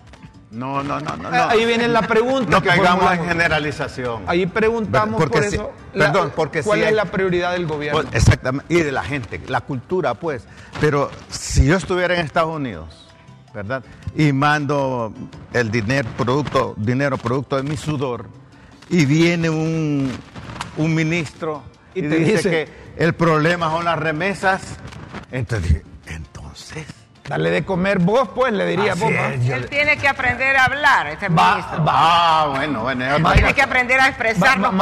[0.55, 1.29] No, no, no, no.
[1.31, 2.49] Ahí viene la pregunta.
[2.49, 4.23] No caigamos en generalización.
[4.27, 5.73] Ahí preguntamos por eso.
[5.93, 8.03] perdón, porque ¿Cuál es la prioridad del gobierno?
[8.03, 8.73] Pues, exactamente.
[8.73, 10.47] Y de la gente, la cultura, pues.
[10.81, 13.09] Pero si yo estuviera en Estados Unidos,
[13.53, 13.83] ¿verdad?
[14.15, 15.13] Y mando
[15.53, 18.27] el dinero producto, dinero producto de mi sudor,
[18.89, 20.13] y viene un,
[20.77, 21.63] un ministro
[21.95, 24.63] y, te dice que el problema son las remesas,
[25.33, 29.11] entonces, entonces Darle de comer vos, pues, le diría vos.
[29.11, 31.85] Él tiene que aprender a hablar, este ministro.
[31.87, 33.33] Ah, bueno, bueno.
[33.33, 34.75] tiene que aprender a expresar los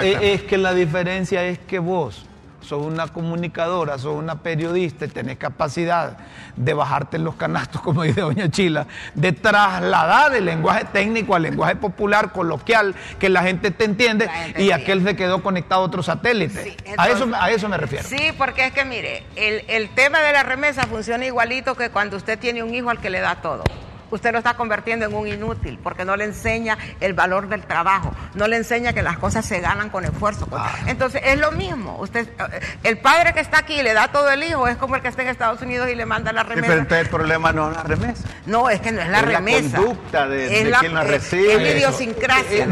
[0.00, 2.26] eh, Es que la diferencia es que vos
[2.62, 6.16] sos una comunicadora, sos una periodista y tenés capacidad
[6.56, 11.42] de bajarte en los canastos, como dice Doña Chila, de trasladar el lenguaje técnico al
[11.42, 16.02] lenguaje popular, coloquial, que la gente te entiende y aquel se quedó conectado a otro
[16.02, 16.76] satélite.
[16.96, 18.08] a, eso, a eso me refiero.
[18.08, 22.16] Sí, porque es que mire, el, el tema de la remesa funciona igualito que cuando
[22.16, 23.64] usted tiene un hijo al que le da todo
[24.12, 28.14] usted lo está convirtiendo en un inútil porque no le enseña el valor del trabajo,
[28.34, 30.46] no le enseña que las cosas se ganan con esfuerzo.
[30.52, 30.70] Ah.
[30.86, 31.96] Entonces es lo mismo.
[31.98, 34.96] Usted, eh, el padre que está aquí y le da todo el hijo es como
[34.96, 36.68] el que está en Estados Unidos y le manda la remesa.
[36.68, 38.28] pero entonces el problema no es la remesa.
[38.46, 39.78] No, es que no es la remesa.
[39.78, 41.54] La conducta de, quien la recibe.
[41.54, 42.68] Es la idiosincrasia.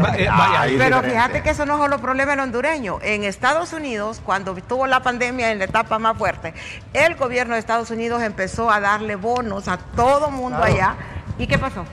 [0.77, 2.99] pero fíjate que eso no es solo problema del hondureño.
[3.01, 6.53] En Estados Unidos, cuando tuvo la pandemia en la etapa más fuerte,
[6.93, 10.95] el gobierno de Estados Unidos empezó a darle bonos a todo mundo allá
[11.41, 11.83] ¿Y qué pasó?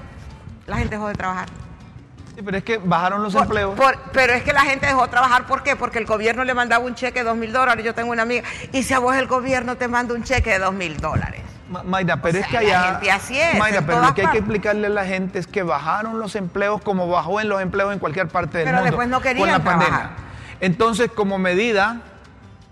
[0.66, 1.48] La gente dejó de trabajar.
[2.34, 3.74] Sí, pero es que bajaron los empleos.
[4.12, 5.74] pero es que la gente dejó de trabajar, ¿por qué?
[5.74, 7.82] Porque el gobierno le mandaba un cheque de dos mil dólares.
[7.82, 8.46] Yo tengo una amiga.
[8.72, 11.40] Y si a vos el gobierno te manda un cheque de dos mil dólares.
[11.84, 12.80] Mayra, pero es que allá.
[12.80, 15.46] La gente así es, Mayra, pero lo que hay que explicarle a la gente es
[15.46, 18.96] que bajaron los empleos como bajó en los empleos en cualquier parte del pero mundo.
[18.96, 20.10] Pero después no querían con la pandemia.
[20.60, 22.02] Entonces, como medida,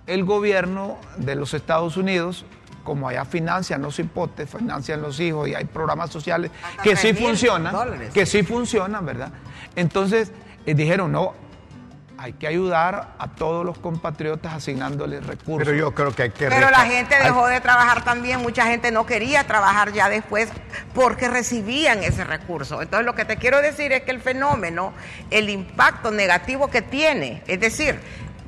[0.06, 2.44] el gobierno de los Estados Unidos
[2.86, 7.74] como allá financian los hipotes, financian los hijos y hay programas sociales que sí funcionan,
[8.14, 9.30] que sí funcionan, ¿verdad?
[9.74, 10.32] Entonces
[10.64, 11.34] eh, dijeron, no,
[12.18, 15.66] hay que ayudar a todos los compatriotas asignándoles recursos.
[15.66, 16.48] Pero yo creo que hay que...
[16.48, 20.48] Pero la gente dejó de trabajar también, mucha gente no quería trabajar ya después
[20.94, 22.80] porque recibían ese recurso.
[22.80, 24.92] Entonces lo que te quiero decir es que el fenómeno,
[25.30, 28.00] el impacto negativo que tiene, es decir,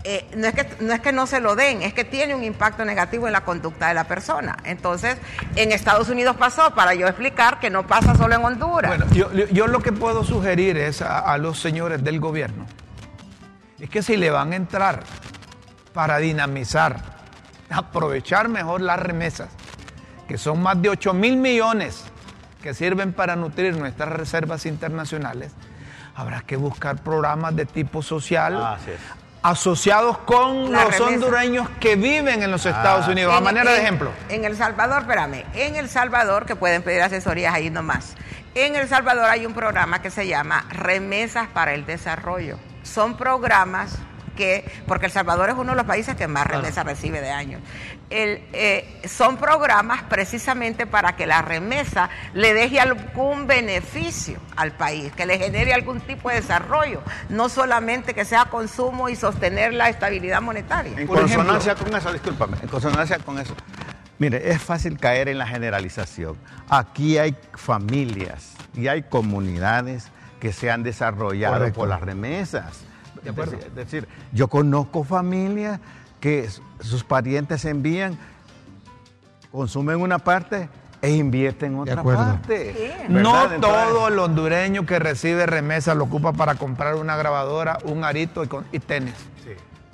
[0.04, 2.44] eh, no, es que, no es que no se lo den, es que tiene un
[2.44, 4.56] impacto negativo en la conducta de la persona.
[4.64, 5.18] Entonces,
[5.56, 8.96] en Estados Unidos pasó, para yo explicar que no pasa solo en Honduras.
[8.96, 12.66] Bueno, yo, yo lo que puedo sugerir es a, a los señores del gobierno,
[13.78, 15.02] es que si le van a entrar
[15.92, 16.96] para dinamizar,
[17.70, 19.48] aprovechar mejor las remesas,
[20.26, 22.04] que son más de 8 mil millones
[22.62, 25.52] que sirven para nutrir nuestras reservas internacionales,
[26.14, 29.00] habrá que buscar programas de tipo social Así es.
[29.42, 31.05] Asociados con La los remesa.
[31.05, 33.35] hondureños que viven en los Estados Unidos.
[33.35, 37.03] A En- manera de ejemplo, En El Salvador, espérame, en El Salvador, que pueden pedir
[37.03, 38.14] asesorías ahí nomás.
[38.55, 42.59] En El Salvador hay un programa que se llama Remesas para el Desarrollo.
[42.83, 43.96] Son programas
[44.38, 47.61] que, porque El Salvador es uno de los países que más remesas recibe de años.
[48.09, 55.12] El, eh, son programas precisamente para que la remesa le deje algún beneficio al país,
[55.12, 59.88] que le genere algún tipo de desarrollo, no solamente que sea consumo y sostener la
[59.88, 60.92] estabilidad monetaria.
[60.96, 63.55] En Por consonancia con eso, discúlpame, en consonancia con eso.
[64.18, 66.37] Mire, es fácil caer en la generalización.
[66.68, 71.81] Aquí hay familias y hay comunidades que se han desarrollado Correcto.
[71.81, 72.88] por las remesas.
[73.35, 73.57] De acuerdo.
[73.67, 75.81] Es decir, yo conozco familias
[76.21, 76.49] que
[76.81, 78.19] sus parientes envían,
[79.53, 80.69] consumen una parte
[81.01, 82.25] e invierten en otra acuerdo.
[82.25, 82.75] parte.
[82.75, 82.91] Sí.
[83.09, 83.19] no.
[83.45, 88.43] Entonces, todo el hondureño que recibe remesa lo ocupa para comprar una grabadora, un arito
[88.45, 89.14] y, con- y tenis.
[89.45, 89.51] sí.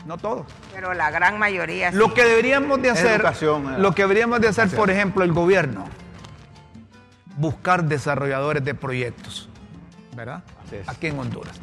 [0.06, 0.44] No todo.
[0.74, 1.96] Pero la gran mayoría sí.
[1.96, 3.78] Lo que deberíamos de hacer, Educación, eh.
[3.78, 5.86] lo que deberíamos de hacer, por ejemplo, el gobierno,
[7.36, 9.48] buscar desarrolladores de proyectos,
[10.14, 10.42] ¿verdad?
[10.86, 11.60] Aquí en Honduras.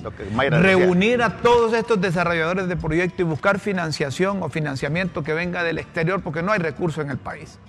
[0.49, 5.79] Reunir a todos estos desarrolladores de proyectos y buscar financiación o financiamiento que venga del
[5.79, 7.59] exterior porque no hay recursos en el país.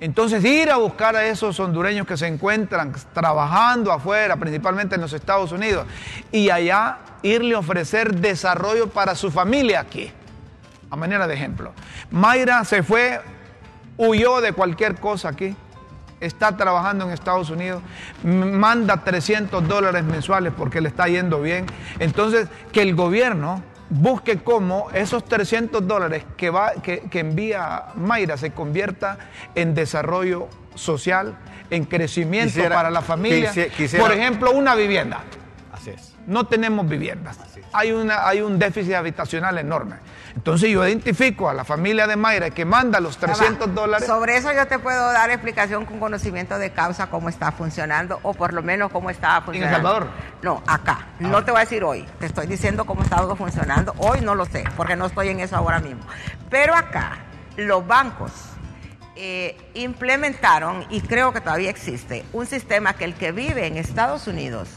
[0.00, 5.12] Entonces ir a buscar a esos hondureños que se encuentran trabajando afuera, principalmente en los
[5.12, 5.86] Estados Unidos,
[6.32, 10.10] y allá irle a ofrecer desarrollo para su familia aquí,
[10.90, 11.72] a manera de ejemplo.
[12.10, 13.20] Mayra se fue,
[13.96, 15.54] huyó de cualquier cosa aquí,
[16.24, 17.82] está trabajando en Estados Unidos,
[18.24, 21.66] manda 300 dólares mensuales porque le está yendo bien.
[21.98, 28.36] Entonces, que el gobierno busque cómo esos 300 dólares que, va, que, que envía Mayra
[28.36, 29.18] se convierta
[29.54, 31.36] en desarrollo social,
[31.70, 33.50] en crecimiento Quisiera- para la familia.
[33.76, 35.20] quisiera- Por ejemplo, una vivienda.
[35.72, 36.14] Así es.
[36.26, 37.38] No tenemos viviendas.
[37.74, 39.96] Hay, una, hay un déficit habitacional enorme.
[40.34, 43.34] Entonces yo identifico a la familia de Mayra que manda los Ya va.
[43.34, 44.06] 300 dólares.
[44.06, 48.34] Sobre eso yo te puedo dar explicación con conocimiento de causa cómo está funcionando o
[48.34, 49.76] por lo menos cómo estaba funcionando.
[49.76, 50.08] Salvador?
[50.42, 51.06] No, acá.
[51.18, 52.06] No te voy a decir hoy.
[52.18, 53.94] Te estoy diciendo cómo está algo funcionando.
[53.98, 56.02] Hoy no lo sé porque no estoy en eso ahora mismo.
[56.50, 57.18] Pero acá
[57.56, 58.32] los bancos
[59.14, 64.26] eh, implementaron y creo que todavía existe un sistema que el que vive en Estados
[64.26, 64.68] Unidos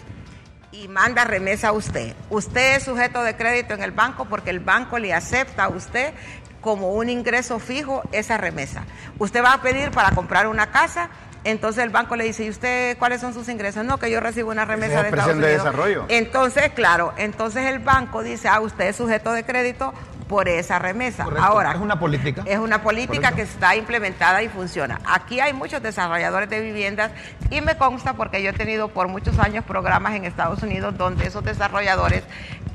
[0.82, 2.14] y manda remesa a usted.
[2.30, 6.14] Usted es sujeto de crédito en el banco porque el banco le acepta a usted
[6.62, 8.84] como un ingreso fijo esa remesa.
[9.20, 11.10] Usted va a pedir para comprar una casa,
[11.44, 13.86] entonces el banco le dice, ¿y usted cuáles son sus ingresos?
[13.86, 15.64] No, que yo recibo una remesa es de Estados expresión de Unidos.
[15.66, 16.06] desarrollo.
[16.10, 19.94] Entonces, claro, entonces el banco dice, ah, usted es sujeto de crédito
[20.28, 21.24] por esa remesa.
[21.24, 22.44] Correcto, Ahora, es una política.
[22.46, 23.36] es una política Correcto.
[23.36, 25.00] que está implementada y funciona.
[25.06, 27.12] Aquí hay muchos desarrolladores de viviendas
[27.50, 31.28] y me consta porque yo he tenido por muchos años programas en Estados Unidos donde
[31.28, 32.24] esos desarrolladores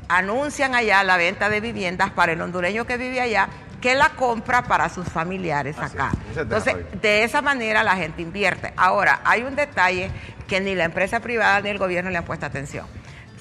[0.07, 3.49] anuncian allá la venta de viviendas para el hondureño que vive allá
[3.81, 6.11] que la compra para sus familiares Así acá.
[6.31, 8.73] es, Entonces, de esa manera la gente invierte.
[8.77, 10.11] Ahora, hay un detalle
[10.47, 12.85] que ni la empresa privada ni el gobierno le han puesto atención.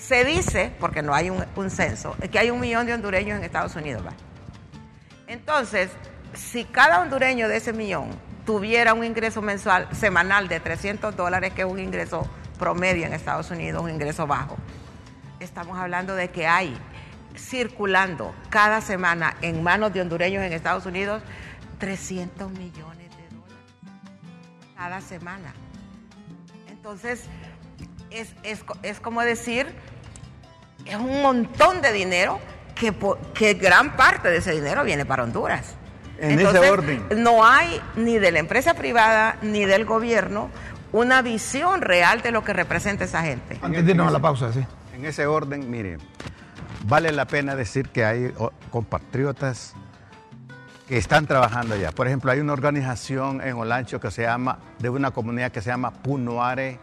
[0.01, 3.77] Se dice, porque no hay un, censo, que hay un millón de hondureños en Estados
[3.77, 4.03] Unidos.
[5.27, 5.91] Entonces,
[6.35, 8.09] si cada hondureño de ese millón
[8.47, 13.51] tuviera un ingreso mensual, semanal de 300 dólares, que es un ingreso promedio en Estados
[13.51, 14.57] Unidos, un ingreso bajo,
[15.39, 16.77] estamos hablando de que hay
[17.37, 21.23] circulando cada semana en manos de hondureños en Estados Unidos
[21.79, 25.55] 300 millones de dólares cada semana.
[26.69, 27.25] Entonces,
[28.11, 29.67] es, es es como decir,
[30.87, 32.40] es un montón de dinero
[32.75, 32.94] que,
[33.35, 35.75] que gran parte de ese dinero viene para Honduras.
[36.19, 37.02] En ese orden.
[37.17, 40.50] No hay ni de la empresa privada ni del gobierno
[40.92, 43.58] una visión real de lo que representa esa gente.
[43.63, 44.65] Antes de irnos a la pausa, sí.
[44.94, 45.96] En ese orden, mire,
[46.85, 48.35] vale la pena decir que hay
[48.71, 49.75] compatriotas
[50.88, 51.92] que están trabajando allá.
[51.92, 55.71] Por ejemplo, hay una organización en Olancho que se llama, de una comunidad que se
[55.71, 56.79] llama Punuare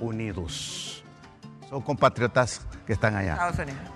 [0.00, 1.02] Unidos.
[1.68, 3.36] Son compatriotas que están allá.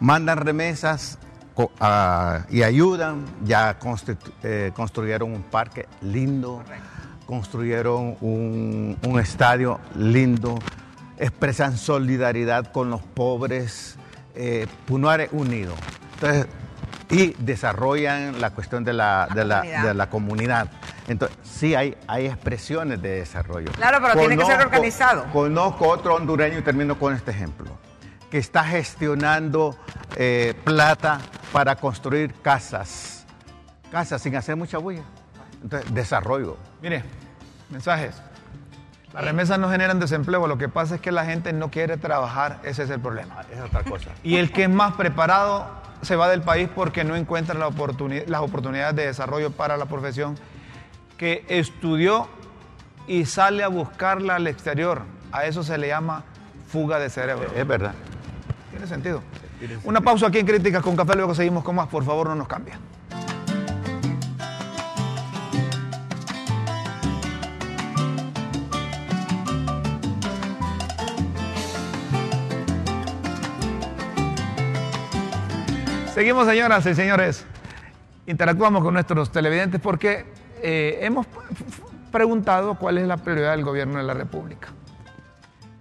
[0.00, 1.18] Mandan remesas
[1.55, 3.24] co- a- y ayudan.
[3.44, 3.78] Ya
[4.42, 6.62] eh, construyeron un parque lindo,
[7.26, 10.59] construyeron un, un estadio lindo,
[11.18, 13.96] expresan solidaridad con los pobres.
[14.34, 15.74] Eh, Punuare Unido.
[16.14, 16.46] Entonces,
[17.11, 19.82] y desarrollan la cuestión de la, La de la, comunidad.
[19.84, 20.70] de la comunidad.
[21.09, 23.70] Entonces, sí hay, hay expresiones de desarrollo.
[23.72, 25.24] Claro, pero tiene que ser organizado.
[25.32, 27.66] Conozco otro hondureño, y termino con este ejemplo,
[28.30, 29.76] que está gestionando
[30.16, 31.18] eh, plata
[31.53, 33.26] para construir casas,
[33.90, 35.03] casas sin hacer mucha bulla.
[35.62, 36.57] Entonces, desarrollo.
[36.80, 37.03] Mire,
[37.68, 38.14] mensajes.
[39.12, 42.61] Las remesas no generan desempleo, lo que pasa es que la gente no quiere trabajar,
[42.62, 43.42] ese es el problema.
[43.53, 44.09] Es otra cosa.
[44.22, 45.66] Y el que es más preparado
[46.00, 49.84] se va del país porque no encuentra la oportuni- las oportunidades de desarrollo para la
[49.86, 50.36] profesión
[51.23, 52.27] que estudió
[53.07, 55.03] y sale a buscarla al exterior.
[55.31, 56.25] A eso se le llama
[56.66, 57.49] fuga de cerebro.
[57.55, 57.95] Es verdad.
[58.73, 59.23] Tiene sentido.
[59.85, 61.87] Una pausa aquí en Críticas con Café, luego seguimos con más.
[61.87, 62.77] Por favor, no nos cambien.
[76.12, 77.47] Seguimos, señoras y señores.
[78.27, 81.27] Interactuamos con nuestros televidentes porque eh, hemos
[82.11, 84.69] preguntado cuál es la prioridad del gobierno de la República.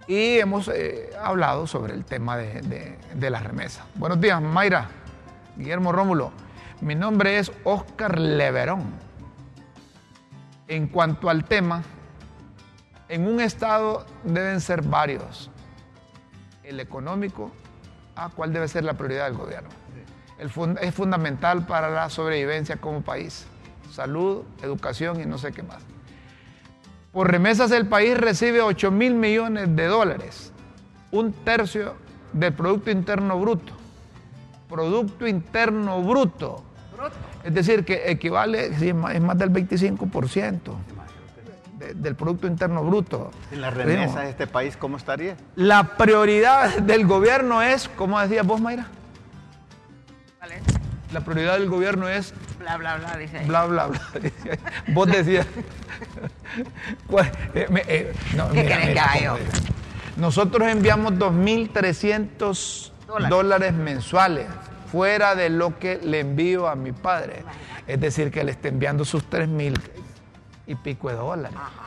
[0.06, 3.84] Y hemos eh, hablado sobre el tema de, de, de las remesas.
[3.94, 4.88] Buenos días, Mayra,
[5.56, 6.32] Guillermo Rómulo.
[6.80, 8.82] Mi nombre es Oscar Leverón.
[10.68, 11.82] En cuanto al tema,
[13.08, 15.50] en un estado deben ser varios.
[16.64, 17.52] El económico,
[18.16, 19.68] ¿a cuál debe ser la prioridad del gobierno?
[20.38, 23.46] El fun- es fundamental para la sobrevivencia como país.
[23.92, 25.82] Salud, educación y no sé qué más.
[27.12, 30.50] Por remesas el país recibe 8 mil millones de dólares,
[31.10, 31.94] un tercio
[32.32, 33.74] del Producto Interno Bruto.
[34.68, 36.64] Producto Interno Bruto.
[37.44, 40.74] Es decir, que equivale, es más, es más del 25%
[41.78, 43.30] de- del Producto Interno Bruto.
[43.50, 45.36] En las remesas de este país, ¿cómo estaría?
[45.56, 48.86] La prioridad del gobierno es, ¿cómo decías vos, Mayra?
[50.40, 50.60] ¿Vale?
[51.12, 53.46] La prioridad del gobierno es Bla, bla, bla, dice ahí.
[53.46, 54.00] bla, bla, bla.
[54.88, 55.46] Vos decías.
[57.54, 59.36] Eh, me- eh, no, ¿Qué querés que haga?
[60.16, 63.30] Nosotros enviamos 2.300 Dólares.
[63.30, 63.72] dólares.
[63.74, 64.46] mensuales,
[64.90, 67.44] fuera de lo que le envío a mi padre.
[67.86, 69.78] Es decir, que le esté enviando sus 3.000
[70.66, 71.56] y pico de dólares.
[71.56, 71.81] Ajá.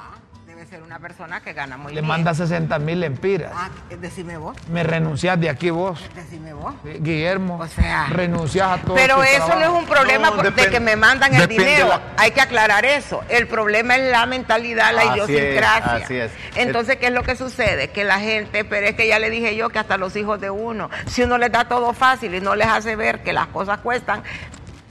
[0.76, 2.10] Ser una persona que gana muy Le bien.
[2.10, 3.54] manda 60.000 lempiras.
[3.56, 4.58] Ah, decime vos.
[4.70, 6.04] Me renuncias de aquí vos.
[6.14, 6.74] Decime vos.
[6.84, 10.82] Guillermo, O sea, renuncias a todo Pero eso no es un problema No, de que
[10.82, 11.88] me mandan el dinero.
[11.88, 13.24] la- Hay que aclarar eso.
[13.30, 15.94] El problema es la mentalidad, la Así es, idiosincrasia.
[16.04, 16.32] así es.
[16.56, 17.92] Entonces, ¿qué es lo que sucede?
[17.92, 20.50] Que la gente, pero es que ya le dije yo que hasta los hijos de
[20.50, 23.78] uno, si uno les da todo fácil y no les hace ver que las cosas
[23.80, 24.24] cuestan,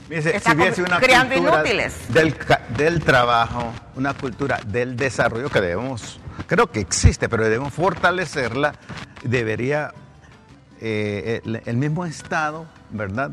[0.07, 2.13] Si hubiese una creando cultura inútiles.
[2.13, 2.35] Del,
[2.77, 8.73] del trabajo, una cultura del desarrollo que debemos, creo que existe, pero debemos fortalecerla,
[9.23, 9.93] debería
[10.79, 13.31] eh, el, el mismo Estado, ¿verdad?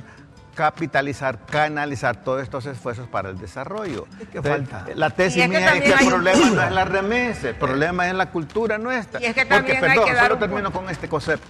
[0.54, 4.06] capitalizar, canalizar todos estos esfuerzos para el desarrollo.
[4.30, 4.86] ¿Qué Entonces, falta?
[4.94, 7.48] La Y tesis es que mía es que hay el problema no es la remesa,
[7.48, 9.20] el problema es la cultura nuestra.
[9.20, 11.46] Y es que Porque, perdón, que dar solo un termino con este concepto.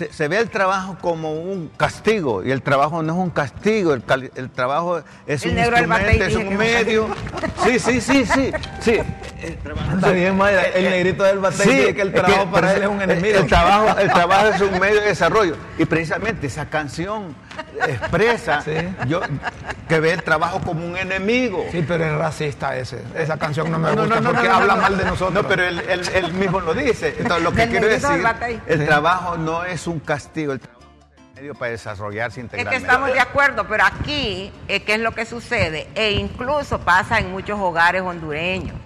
[0.00, 3.92] Se, se ve el trabajo como un castigo y el trabajo no es un castigo,
[3.92, 7.06] el, cali- el trabajo es El un instrumento, es medio.
[7.66, 8.98] Sí, sí, sí, sí, sí.
[9.42, 12.68] El trabajo- Está bien, Mayra, el negrito del batey dice que el es trabajo para
[12.68, 13.38] pero él es un el- enemigo.
[13.40, 15.56] El, trabajo, el trabajo es un medio de desarrollo.
[15.76, 17.34] Y precisamente esa canción
[17.86, 18.72] expresa Sí.
[19.06, 19.20] yo,
[19.90, 21.64] que ve el trabajo como un enemigo.
[21.70, 23.02] Sí, pero es racista ese.
[23.16, 24.98] Esa canción no me No, no, gusta no, no, porque no, habla no, mal no.
[24.98, 25.32] de nosotros.
[25.34, 27.14] No, pero él, él- él mismo lo dice.
[27.18, 28.24] Entonces, lo que quiero decir,
[28.66, 32.86] el trabajo no es un castigo, el trabajo es un medio para desarrollarse Es integralmente.
[32.86, 35.88] que estamos de acuerdo, pero aquí, eh, ¿qué es lo que sucede?
[35.94, 38.76] E incluso pasa en muchos hogares hondureños,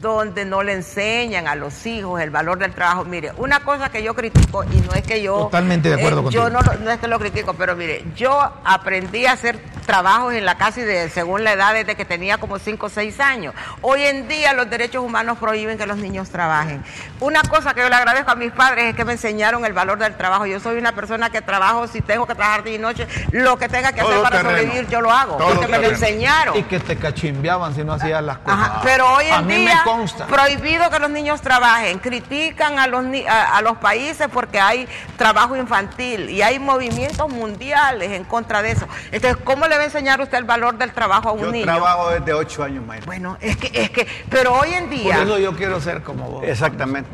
[0.00, 3.04] donde no le enseñan a los hijos el valor del trabajo.
[3.04, 5.36] Mire, una cosa que yo critico, y no es que yo...
[5.38, 6.50] eh, Totalmente de acuerdo Yo contigo.
[6.50, 10.44] no, lo- no es que lo critico, pero mire, yo aprendí a hacer trabajos en
[10.44, 13.54] la casa y de, según la edad desde que tenía como 5 o 6 años.
[13.82, 16.82] Hoy en día los derechos humanos prohíben que los niños trabajen.
[17.20, 19.98] Una cosa que yo le agradezco a mis padres es que me enseñaron el valor
[19.98, 20.46] del trabajo.
[20.46, 23.68] Yo soy una persona que trabajo, si tengo que trabajar día y noche, lo que
[23.68, 24.58] tenga que hacer para terreno.
[24.58, 25.36] sobrevivir, yo lo hago.
[25.36, 26.56] Todo porque me lo enseñaron.
[26.56, 28.60] Y que te cachimbeaban si no hacías las cosas.
[28.60, 30.26] Ajá, Pero hoy a en mí día, me consta.
[30.26, 31.98] prohibido que los niños trabajen.
[31.98, 37.28] Critican a los, ni- a, a los países porque hay trabajo infantil y hay movimientos
[37.28, 38.86] mundiales en contra de eso.
[39.12, 41.64] Entonces, ¿cómo le va a enseñar usted el valor del trabajo a un Yo niño?
[41.64, 43.06] trabajo desde ocho años, Mayra.
[43.06, 46.28] Bueno, es que, es que, pero hoy en Por día, eso yo quiero ser como
[46.30, 46.44] vos.
[46.44, 47.08] Exactamente.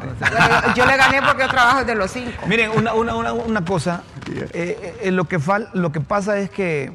[0.75, 2.47] yo le gané porque yo trabajo desde los cinco.
[2.47, 4.03] Miren, una, una, una, una cosa,
[4.53, 6.93] eh, eh, lo, que fal- lo que pasa es que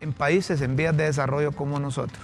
[0.00, 2.18] en países en vías de desarrollo como nosotros,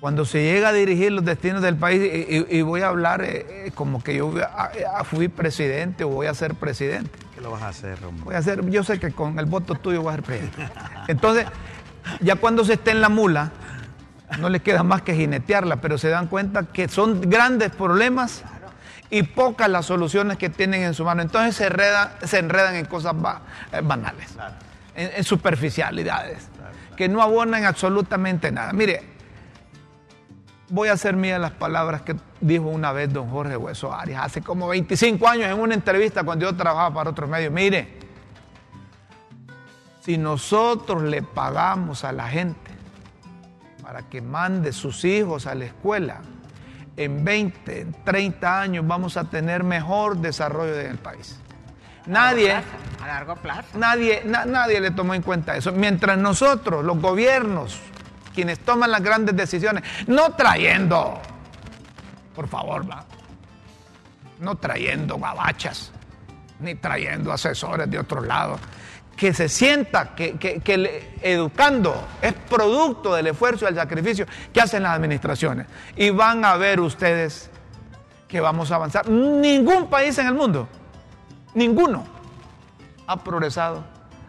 [0.00, 3.22] cuando se llega a dirigir los destinos del país, y, y- y voy a hablar
[3.22, 7.10] eh, eh, como que yo voy a- a- fui presidente o voy a ser presidente,
[7.36, 8.24] ¿Qué lo vas a hacer, Romulo?
[8.24, 10.68] Voy a hacer, yo sé que con el voto tuyo voy a ser presidente.
[11.06, 11.46] Entonces,
[12.20, 13.52] ya cuando se esté en la mula,
[14.38, 18.42] no les queda más que jinetearla, pero se dan cuenta que son grandes problemas
[19.10, 21.20] y pocas las soluciones que tienen en su mano.
[21.20, 23.14] Entonces se, enredan, se enredan en cosas
[23.70, 24.34] eh, banales,
[24.94, 26.48] en, en superficialidades,
[26.96, 28.72] que no abonan absolutamente nada.
[28.72, 29.15] Mire,
[30.68, 34.42] voy a hacer mías las palabras que dijo una vez don Jorge Hueso Arias, hace
[34.42, 37.50] como 25 años en una entrevista cuando yo trabajaba para otro medio.
[37.50, 37.98] Mire,
[40.00, 42.70] si nosotros le pagamos a la gente
[43.82, 46.20] para que mande sus hijos a la escuela,
[46.96, 51.38] en 20, en 30 años vamos a tener mejor desarrollo en el país.
[52.06, 53.76] Nadie, A largo plazo.
[53.76, 55.72] nadie, na- nadie le tomó en cuenta eso.
[55.72, 57.80] Mientras nosotros, los gobiernos,
[58.36, 61.20] quienes toman las grandes decisiones, no trayendo,
[62.34, 62.84] por favor,
[64.38, 65.90] no trayendo babachas,
[66.60, 68.58] ni trayendo asesores de otro lado,
[69.16, 74.82] que se sienta que, que- educando es producto del esfuerzo y del sacrificio que hacen
[74.82, 75.66] las administraciones.
[75.96, 77.50] Y van a ver ustedes
[78.28, 79.08] que vamos a avanzar.
[79.08, 80.68] Ningún país en el mundo,
[81.54, 82.04] ninguno,
[83.06, 83.84] ha progresado,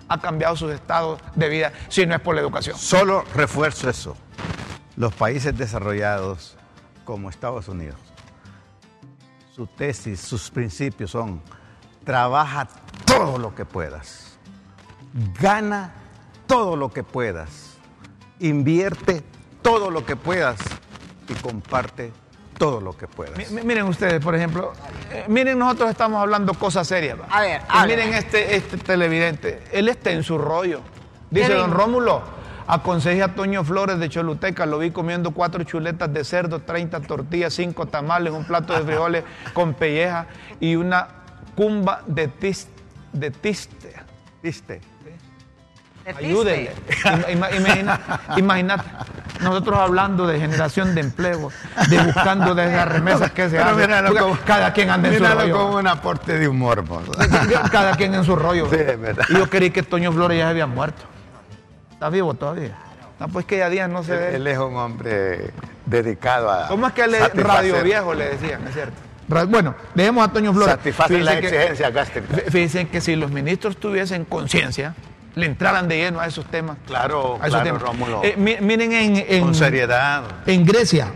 [0.07, 2.77] ha cambiado sus estados de vida si no es por la educación.
[2.77, 4.15] Solo refuerzo eso.
[4.95, 6.57] Los países desarrollados
[7.05, 7.99] como Estados Unidos,
[9.55, 11.41] su tesis, sus principios son,
[12.03, 12.67] trabaja
[13.05, 14.37] todo lo que puedas,
[15.39, 15.93] gana
[16.47, 17.77] todo lo que puedas,
[18.39, 19.23] invierte
[19.61, 20.59] todo lo que puedas
[21.27, 22.11] y comparte
[22.57, 23.37] todo lo que puedas.
[23.37, 24.73] Mi- mi- Miren ustedes, por ejemplo,
[25.11, 27.17] eh, miren, nosotros estamos hablando cosas serias.
[27.19, 27.25] ¿va?
[27.29, 27.95] A ver, Y hable.
[27.95, 30.81] miren este, este televidente, él está en su rollo.
[31.29, 31.71] Dice ¿Qué don?
[31.71, 32.21] Rómulo,
[32.67, 37.53] aconsejé a Toño Flores de Choluteca, lo vi comiendo cuatro chuletas de cerdo, 30 tortillas,
[37.53, 40.27] cinco tamales, un plato de frijoles con pelleja
[40.59, 41.07] y una
[41.55, 42.67] cumba de, tis-
[43.13, 43.93] de tiste.
[44.41, 44.81] ¿Viste?
[46.03, 46.71] ¿Te Ayúdenle.
[48.37, 48.83] imagínate,
[49.41, 51.51] nosotros hablando de generación de empleo,
[51.89, 54.13] de buscando de esas remesas que se hacen.
[54.17, 55.57] como- Cada quien anda en su míralo rollo.
[55.57, 56.83] como un aporte de humor.
[56.83, 57.07] vos.
[57.71, 58.67] Cada quien en su rollo.
[58.69, 59.25] Sí, es verdad.
[59.29, 61.03] Y yo creí que Toño Flores ya se había muerto.
[61.91, 62.75] ¿Está vivo todavía?
[63.19, 64.35] No, pues que ya días no se Él, ve.
[64.35, 65.51] él es un hombre
[65.85, 66.67] dedicado a.
[66.67, 68.67] ¿Cómo es que le radio viejo le decían?
[68.67, 68.93] Es cierto.
[69.49, 70.75] Bueno, dejemos a Toño Flores.
[70.75, 72.27] Satisfacer la exigencia gástrica.
[72.33, 74.93] fí- Fíjense que si los ministros tuviesen conciencia,
[75.38, 76.77] le entraran de lleno a esos temas.
[76.85, 77.81] Claro, a esos claro, temas.
[77.81, 78.21] Rómulo.
[78.23, 80.23] Eh, mi- miren en, en- Con seriedad.
[80.45, 81.11] en Grecia.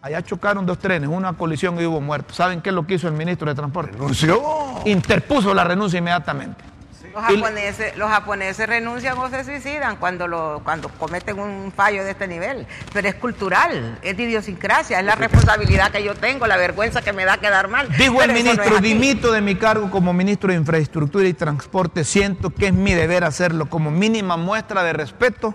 [0.00, 2.36] Allá chocaron dos trenes, una colisión y hubo muertos.
[2.36, 3.92] ¿Saben qué es lo que hizo el ministro de Transporte?
[3.92, 4.42] Renunció.
[4.84, 6.64] Interpuso la renuncia inmediatamente.
[7.12, 12.12] Los japoneses, los japoneses renuncian o se suicidan cuando, lo, cuando cometen un fallo de
[12.12, 12.66] este nivel.
[12.92, 17.12] Pero es cultural, es de idiosincrasia, es la responsabilidad que yo tengo, la vergüenza que
[17.12, 17.88] me da quedar mal.
[17.98, 22.04] Dijo Pero el no ministro, dimito de mi cargo como ministro de Infraestructura y Transporte,
[22.04, 25.54] siento que es mi deber hacerlo como mínima muestra de respeto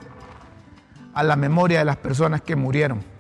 [1.14, 3.17] a la memoria de las personas que murieron.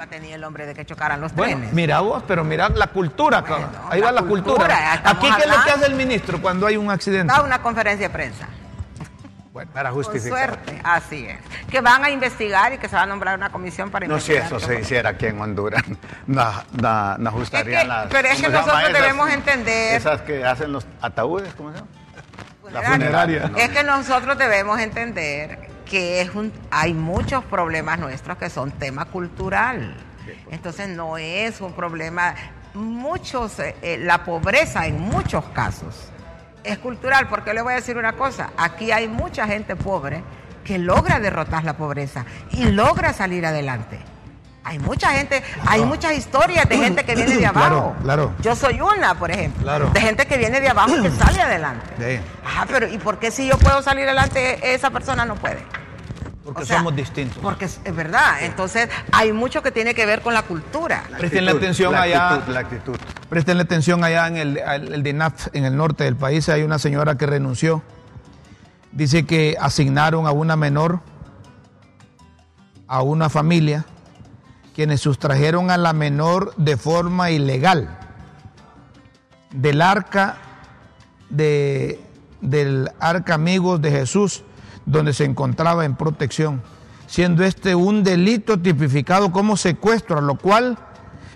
[0.00, 1.74] ¿Y qué culpa tenía el hombre de que chocaran los Bueno, trenes?
[1.74, 5.00] mira vos, pero mira la cultura, Bueno, ahí va la la cultura.
[5.04, 5.74] Aquí, ¿qué es lo que hablando.
[5.74, 7.32] hace el ministro cuando hay un accidente?
[7.32, 8.46] Da una conferencia de prensa.
[9.52, 10.38] Bueno, Para Con justificar.
[10.38, 11.38] suerte, así es.
[11.68, 14.32] Que van a investigar y que se va a nombrar una comisión para No, si
[14.32, 14.60] investigar.
[14.60, 15.82] eso se hiciera aquí en Honduras,
[16.26, 18.06] no, no, no ajustarían Es que- las.
[18.06, 21.72] pero es que ¿cómo se llama nosotros debemos entender- Esas que hacen los ataúdes, ¿cómo
[21.72, 21.88] se llama?
[22.70, 23.40] La funeraria.
[23.42, 23.58] funeraria, ¿no?
[23.58, 29.04] Es que nosotros debemos entender que es un, hay muchos problemas nuestros que son tema
[29.06, 29.94] cultural.
[30.50, 32.34] Entonces no es un problema,
[32.74, 35.96] muchos, eh, eh, la pobreza en muchos casos
[36.62, 40.22] es cultural, porque le voy a decir una cosa, aquí hay mucha gente pobre
[40.62, 43.98] que logra derrotar la pobreza y logra salir adelante.
[44.62, 47.96] Hay mucha gente, hay muchas historias de gente que viene de Claro, abajo.
[48.02, 48.32] claro.
[48.42, 49.88] Yo soy una, por ejemplo, Claro.
[49.88, 51.86] de gente que viene de abajo y que sale adelante.
[51.98, 52.20] Sí.
[52.44, 55.60] Ajá, pero ¿y por qué si yo puedo salir adelante, esa persona no puede?
[56.50, 57.38] Porque O sea, somos distintos.
[57.40, 58.42] Porque es, es verdad.
[58.42, 61.04] Entonces, hay mucho que tiene que ver con la cultura.
[61.16, 62.28] Prestenle actitud, atención la allá.
[62.34, 62.96] actitud, la actitud.
[63.28, 66.80] Prestenle atención allá en el, el, el DINAF, en el norte del país, hay una
[66.80, 67.84] señora que renunció.
[68.90, 70.98] Dice que asignaron a una menor,
[72.88, 73.84] a una familia,
[74.74, 77.96] quienes sustrajeron a la menor de forma ilegal
[79.52, 80.36] del arca
[81.28, 82.00] de,
[82.40, 84.44] del arca amigos de Jesús,
[84.90, 86.62] donde se encontraba en protección,
[87.06, 90.78] siendo este un delito tipificado como secuestro, a lo cual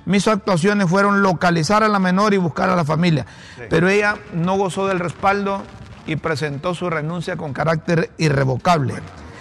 [0.07, 3.27] mis actuaciones fueron localizar a la menor y buscar a la familia.
[3.71, 5.63] Pero ella no gozó del respaldo
[6.07, 8.95] y presentó su renuncia con carácter irrevocable.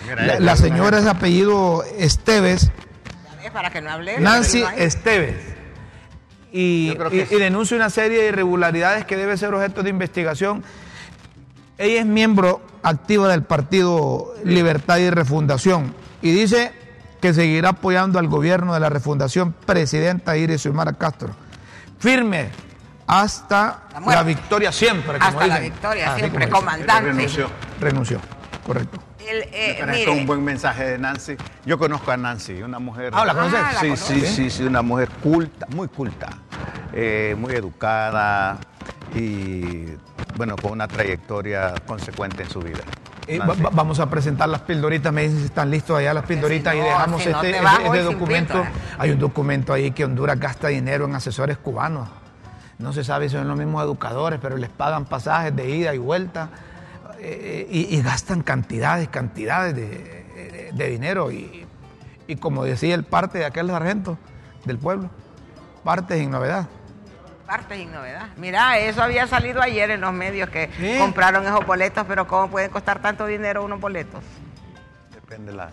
[0.07, 2.71] mira, la, es una señora es de apellido Esteves,
[3.43, 4.19] Es para que no hable.
[4.19, 5.35] Nancy Esteves.
[6.51, 6.95] y
[7.37, 10.63] denuncia una serie de irregularidades que debe ser objeto de investigación.
[11.77, 16.71] Ella es miembro activa del Partido Libertad y Refundación y dice
[17.21, 21.29] que seguirá apoyando al gobierno de la refundación presidenta Iris Xiomara Castro.
[21.97, 22.49] Firme
[23.07, 25.17] hasta La victoria siempre.
[25.19, 27.11] como Hasta la victoria, Así siempre, como comandante.
[27.11, 27.47] renunció.
[27.79, 28.19] Renunció,
[28.65, 28.99] correcto.
[29.25, 31.37] El, eh, mire, un buen mensaje de Nancy.
[31.65, 33.13] Yo conozco a Nancy, una mujer.
[33.15, 33.59] Ah, ¿la conoces?
[33.63, 36.27] Ah, la sí, sí, sí, sí, una mujer culta, muy culta,
[36.91, 38.57] eh, muy educada
[39.15, 39.85] y,
[40.35, 42.79] bueno, con una trayectoria consecuente en su vida.
[43.27, 43.61] Eh, Nancy.
[43.61, 46.73] va- va- vamos a presentar las pildoritas, me dicen si están listos allá las pildoritas
[46.73, 48.63] si y dejamos si este, te este- este documento.
[48.97, 52.09] Hay un documento ahí que Honduras gasta dinero en asesores cubanos.
[52.79, 55.99] No se sabe si son los mismos educadores, pero les pagan pasajes de ida y
[55.99, 56.49] vuelta
[57.19, 61.31] eh, y, y gastan cantidades, cantidades de, de- de dinero.
[61.31, 61.65] Y,
[62.27, 64.17] y como decía el parte de aquel sargento
[64.65, 65.09] del pueblo,
[65.85, 66.67] parte sin novedad.
[67.47, 68.27] Parte y novedad.
[68.37, 70.95] Mira, eso había salido ayer en los medios que Sí.
[70.97, 74.23] compraron esos boletos, pero ¿cómo pueden costar tanto dinero unos boletos?
[75.13, 75.69] Depende de la...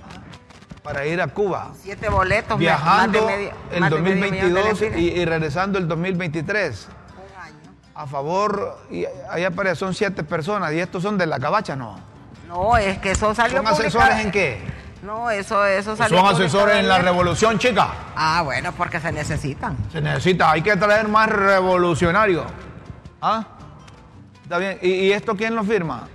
[0.82, 4.54] Para ir a Cuba, Siete boletos, viajando más de medio- el más de medio millón
[4.54, 6.88] de 2022 y, regresando el 2023.
[6.88, 7.54] Un año.
[7.94, 12.00] A favor, y ahí aparece, son siete personas, y estos son de la cabacha, no.
[12.48, 14.58] No, es que eso salió ¿Son asesores en qué?
[15.02, 17.88] No, eso, eso salió Son asesores en la revolución, chica.
[18.14, 19.76] Ah, bueno, porque se necesitan.
[19.90, 22.44] Se necesita, hay que traer más revolucionarios.
[23.22, 23.44] ¿Ah?
[24.42, 24.78] Está bien.
[24.82, 26.08] ¿Y, y esto quién lo firma?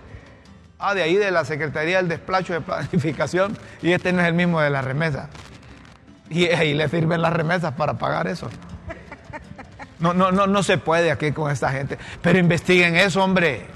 [0.77, 3.57] Ah, de ahí de la Secretaría del Despacho de Planificación.
[3.81, 5.29] Y este no es el mismo de la remesa.
[6.29, 8.49] Y ahí le firmen las remesas para pagar eso.
[9.99, 11.97] No, no, no, no se puede aquí con esta gente.
[12.21, 13.67] Pero investiguen eso, hombre.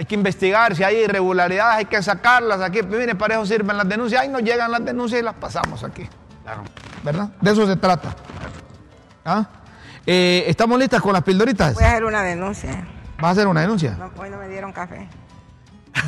[0.00, 2.82] Hay que investigar, si hay irregularidades hay que sacarlas aquí.
[2.82, 4.22] Mire, para eso sirven las denuncias.
[4.22, 6.08] Ahí nos llegan las denuncias y las pasamos aquí.
[6.42, 6.62] Claro.
[7.02, 7.28] ¿Verdad?
[7.38, 8.16] De eso se trata.
[9.26, 9.44] ¿Ah?
[10.06, 11.74] Eh, ¿Estamos listas con las pildoritas?
[11.74, 12.82] Voy a hacer una denuncia.
[13.18, 13.94] ¿Vas a hacer una denuncia?
[13.98, 15.06] No, hoy no me dieron café.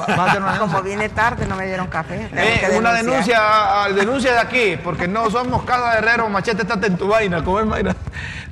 [0.01, 2.31] ¿Va- ¿Vas a hacer una Como vine tarde, no me dieron café.
[2.33, 6.79] Eh, una denuncia, ah, denuncia de aquí, porque no somos Casa de Herrero, Machete está
[6.87, 7.95] en tu vaina, como es Mayra.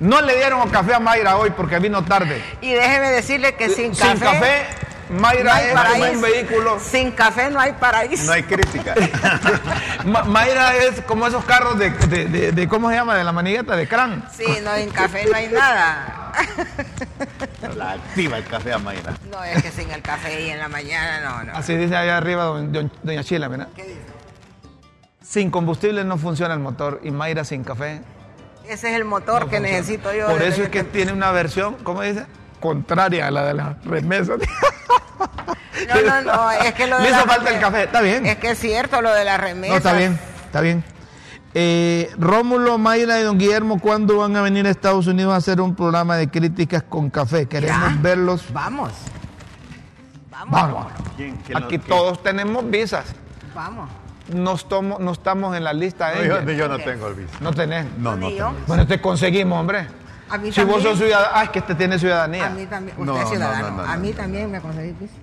[0.01, 2.45] No le dieron café a Mayra hoy porque vino tarde.
[2.61, 4.66] Y déjeme decirle que sin, Sin café,
[5.11, 6.78] Mayra no es como un vehículo.
[6.80, 8.24] Sin café no hay paraíso.
[8.26, 8.94] No hay crítica.
[10.04, 13.16] Ma- Mayra es como esos carros de, de- de- de- ¿cómo se llama?
[13.16, 14.24] De la manigueta, de crán.
[14.32, 16.32] Sí, no, sin café no hay nada.
[17.76, 19.14] la activa el café a Mayra.
[19.30, 21.56] No, es que sin el café y en la mañana, no, no.
[21.58, 23.68] Así dice allá arriba don- don- doña Chila, mira.
[23.74, 24.00] ¿Qué dice?
[25.22, 28.00] Sin combustible no funciona el motor y Mayra sin café
[28.64, 30.26] Ese es el motor que necesito yo.
[30.28, 32.26] Por eso es que tiene una versión, ¿cómo dice?
[32.61, 34.38] Contraria a la de las remesas.
[35.88, 38.26] No, no, no, es que lo de Le la hizo falta el café, está bien.
[38.26, 39.72] Es que es cierto lo de la remesa.
[39.72, 40.84] No, está bien, está bien.
[41.54, 45.61] Eh, Rómulo, Mayra y don Guillermo, ¿cuándo van a venir a Estados Unidos a hacer
[45.61, 47.46] un programa de críticas con café?
[47.46, 47.98] Queremos Ya.
[48.00, 48.52] verlos.
[48.52, 48.92] Vamos.
[50.30, 50.50] Vamos.
[50.52, 50.86] Vamos.
[51.16, 53.06] ¿Quién- quién Aquí todos tenemos visas.
[53.54, 53.90] Vamos.
[54.32, 56.56] No, estomo- no estamos en la lista No, de yo, ellos.
[56.56, 57.36] yo no tengo el visto.
[57.40, 57.84] No tenés.
[57.98, 58.46] No, no Ni yo.
[58.46, 58.61] tengo.
[58.68, 59.88] Bueno, te conseguimos, hombre.
[60.31, 62.47] A mí si vos sos ciudadano, ah, es que este tiene ciudadanía.
[62.47, 62.97] A mí también.
[62.99, 63.70] No, Usted es no, ciudadano.
[63.70, 63.93] no, no, no.
[63.93, 65.14] A mí también me conseguí piso.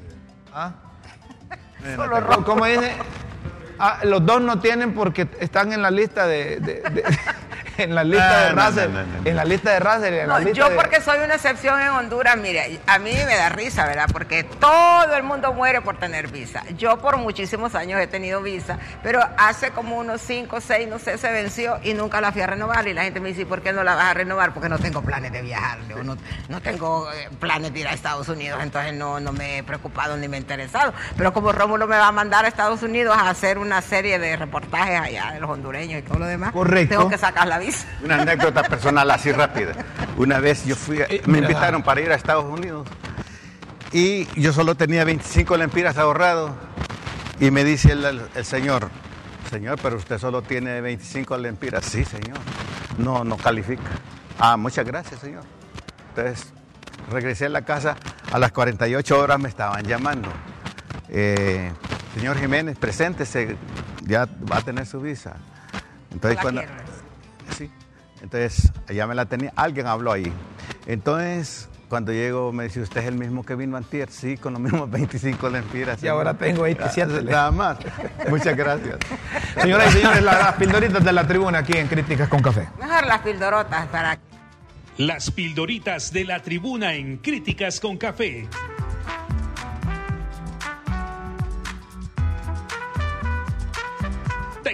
[0.54, 0.72] ¿Ah?
[1.98, 2.44] No Solo.
[2.44, 2.92] ¿Cómo dice?
[3.80, 7.04] Ah, los dos no tienen porque están en la lista de, de- de-
[7.78, 8.90] en la lista Ah, de no, Razer,
[9.26, 13.12] en la lista de Razer, yo porque soy una excepción en Honduras, mire, a mí
[13.26, 14.08] me da risa, ¿verdad?
[14.12, 16.64] Porque todo el mundo muere por tener visa.
[16.78, 21.18] Yo por muchísimos años he tenido visa, pero hace como unos 5, 6, no sé,
[21.18, 22.88] se venció y nunca la fui a renovar.
[22.88, 24.54] Y la gente me dice, ¿por qué no la vas a renovar?
[24.54, 26.18] Porque no tengo planes de viajar, no,
[26.50, 30.18] no tengo eh, planes de ir a Estados Unidos, entonces no, no me he preocupado
[30.18, 30.94] ni me he interesado.
[31.18, 34.36] Pero como Rómulo me va a mandar a Estados Unidos a hacer una serie de
[34.36, 36.96] reportajes allá de los hondureños y todo lo demás, Correcto.
[36.98, 37.67] tengo que sacar la visa.
[38.04, 39.74] Una anécdota personal así rápida.
[40.18, 42.88] Una vez yo fui, a- Eh, me invitaron para ir a Estados Unidos
[43.92, 46.52] y yo solo tenía 25 lempiras ahorrados
[47.40, 48.90] y me dice el, el- el señor,
[49.50, 51.86] señor, pero usted solo tiene 25 lempiras.
[51.86, 52.38] Sí, señor.
[52.98, 53.84] No, no califica.
[54.40, 55.44] Ah, muchas gracias, señor.
[56.10, 56.52] Entonces,
[57.12, 57.96] regresé a la casa,
[58.32, 60.30] a las 48 horas me estaban llamando.
[61.10, 61.72] Eh,
[62.16, 63.56] señor Jiménez, preséntese,
[64.06, 65.36] ya va a tener su visa.
[66.12, 66.62] Entonces, cuando.
[67.56, 67.70] Sí.
[68.22, 70.32] Entonces, ya me la tenía, alguien habló ahí.
[70.88, 74.10] Entonces, cuando llego, me dice, ¿usted es el mismo que vino antier?
[74.10, 76.02] Sí, con los mismos 25 lempiras.
[76.04, 77.78] Y ahora tengo 27 Ah, Nada más.
[78.30, 78.98] Muchas gracias.
[79.62, 82.68] Señoras y señores, la- las pildoritas de la tribuna aquí en Críticas con Café.
[82.80, 84.18] Mejor las pildorotas para
[84.98, 88.48] Las pildoritas de la tribuna en Críticas con Café.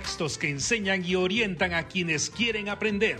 [0.04, 3.18] textos que enseñan y orientan a quienes quieren aprender.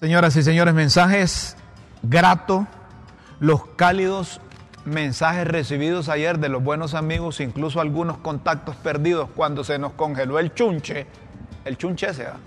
[0.00, 1.54] Señoras y señores, mensajes
[2.02, 2.66] grato
[3.40, 4.40] los cálidos
[4.86, 10.38] mensajes recibidos ayer de los buenos amigos, incluso algunos contactos perdidos cuando se nos congeló
[10.38, 11.06] el chunche,
[11.66, 12.38] el chunche se ¿ah?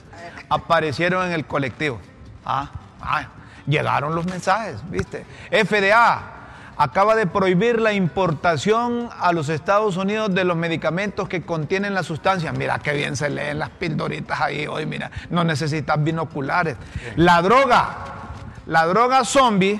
[0.49, 1.99] aparecieron en el colectivo.
[2.43, 3.28] Ah, ah,
[3.68, 5.24] llegaron los mensajes, ¿viste?
[5.52, 6.41] FDA,
[6.82, 12.02] acaba de prohibir la importación a los Estados Unidos de los medicamentos que contienen la
[12.02, 12.52] sustancia.
[12.54, 16.78] Mira qué bien se leen las pildoritas ahí hoy, mira, no necesitas binoculares.
[17.18, 17.98] La droga,
[18.66, 19.80] la droga zombie,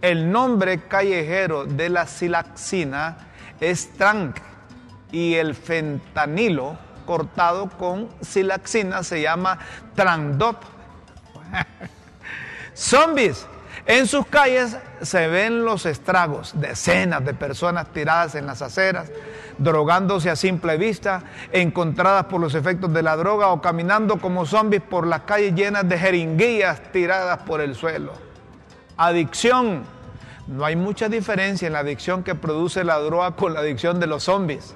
[0.00, 3.18] el nombre callejero de la silaxina
[3.60, 4.38] es trank
[5.12, 9.58] y el fentanilo cortado con silaxina se llama
[9.94, 10.56] Trandop.
[12.74, 13.46] Zombies.
[13.86, 19.10] En sus calles se ven los estragos, decenas de personas tiradas en las aceras,
[19.58, 21.22] drogándose a simple vista,
[21.52, 25.88] encontradas por los efectos de la droga o caminando como zombies por las calles llenas
[25.88, 28.12] de jeringuillas tiradas por el suelo.
[28.96, 29.84] Adicción.
[30.46, 34.08] No hay mucha diferencia en la adicción que produce la droga con la adicción de
[34.08, 34.74] los zombies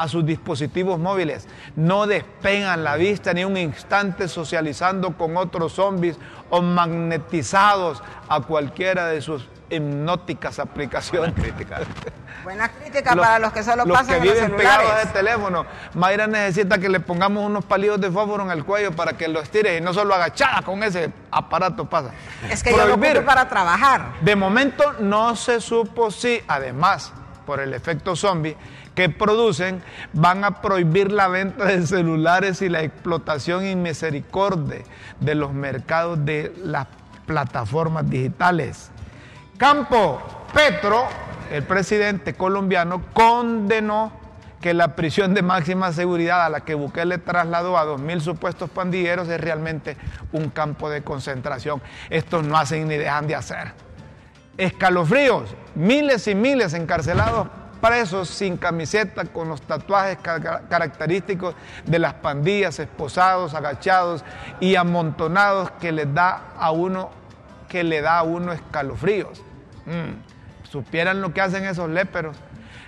[0.00, 1.46] a sus dispositivos móviles.
[1.76, 6.16] No despegan la vista ni un instante socializando con otros zombies
[6.48, 11.34] o magnetizados a cualquiera de sus hipnóticas aplicaciones.
[11.34, 11.80] Buena crítica.
[12.44, 15.12] Buena crítica para los que solo los pasan que en los viven pegados celulares.
[15.12, 15.66] de teléfono.
[15.92, 19.40] Mayra necesita que le pongamos unos palillos de fósforo en el cuello para que lo
[19.42, 22.12] estire y no solo agachada con ese aparato pasa.
[22.48, 23.22] Es que yo lo Prohibir.
[23.26, 24.12] para trabajar.
[24.22, 27.12] De momento no se supo si, además,
[27.44, 28.56] por el efecto zombie
[29.00, 29.82] que producen,
[30.12, 34.82] van a prohibir la venta de celulares y la explotación inmisericordia
[35.18, 36.86] de los mercados de las
[37.24, 38.90] plataformas digitales.
[39.56, 40.20] Campo
[40.52, 41.06] Petro,
[41.50, 44.12] el presidente colombiano, condenó
[44.60, 49.30] que la prisión de máxima seguridad a la que Bukele trasladó a 2.000 supuestos pandilleros
[49.30, 49.96] es realmente
[50.32, 51.80] un campo de concentración.
[52.10, 53.72] Estos no hacen ni dejan de hacer
[54.58, 57.48] escalofríos, miles y miles encarcelados
[57.80, 61.54] presos sin camiseta, con los tatuajes ca- característicos
[61.86, 64.24] de las pandillas, esposados, agachados
[64.60, 67.10] y amontonados que les da a uno,
[67.68, 69.42] que le da a uno escalofríos.
[69.86, 72.36] Mm, supieran lo que hacen esos léperos.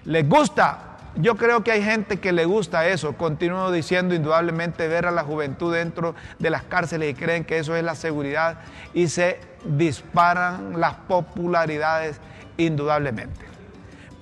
[0.04, 0.78] Les gusta.
[1.16, 3.12] Yo creo que hay gente que le gusta eso.
[3.18, 7.76] Continúo diciendo indudablemente ver a la juventud dentro de las cárceles y creen que eso
[7.76, 8.60] es la seguridad
[8.94, 12.18] y se disparan las popularidades
[12.56, 13.51] indudablemente.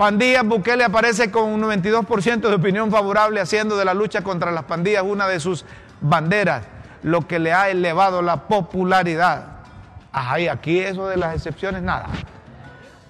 [0.01, 4.65] Pandillas, Bukele aparece con un 92% de opinión favorable, haciendo de la lucha contra las
[4.65, 5.67] pandillas una de sus
[6.01, 6.63] banderas,
[7.03, 9.59] lo que le ha elevado la popularidad.
[10.11, 12.07] Ajá, y aquí eso de las excepciones, nada.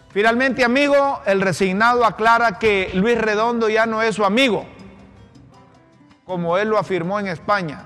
[0.08, 4.66] Finalmente, amigo, el resignado aclara que Luis Redondo ya no es su amigo,
[6.24, 7.84] como él lo afirmó en España,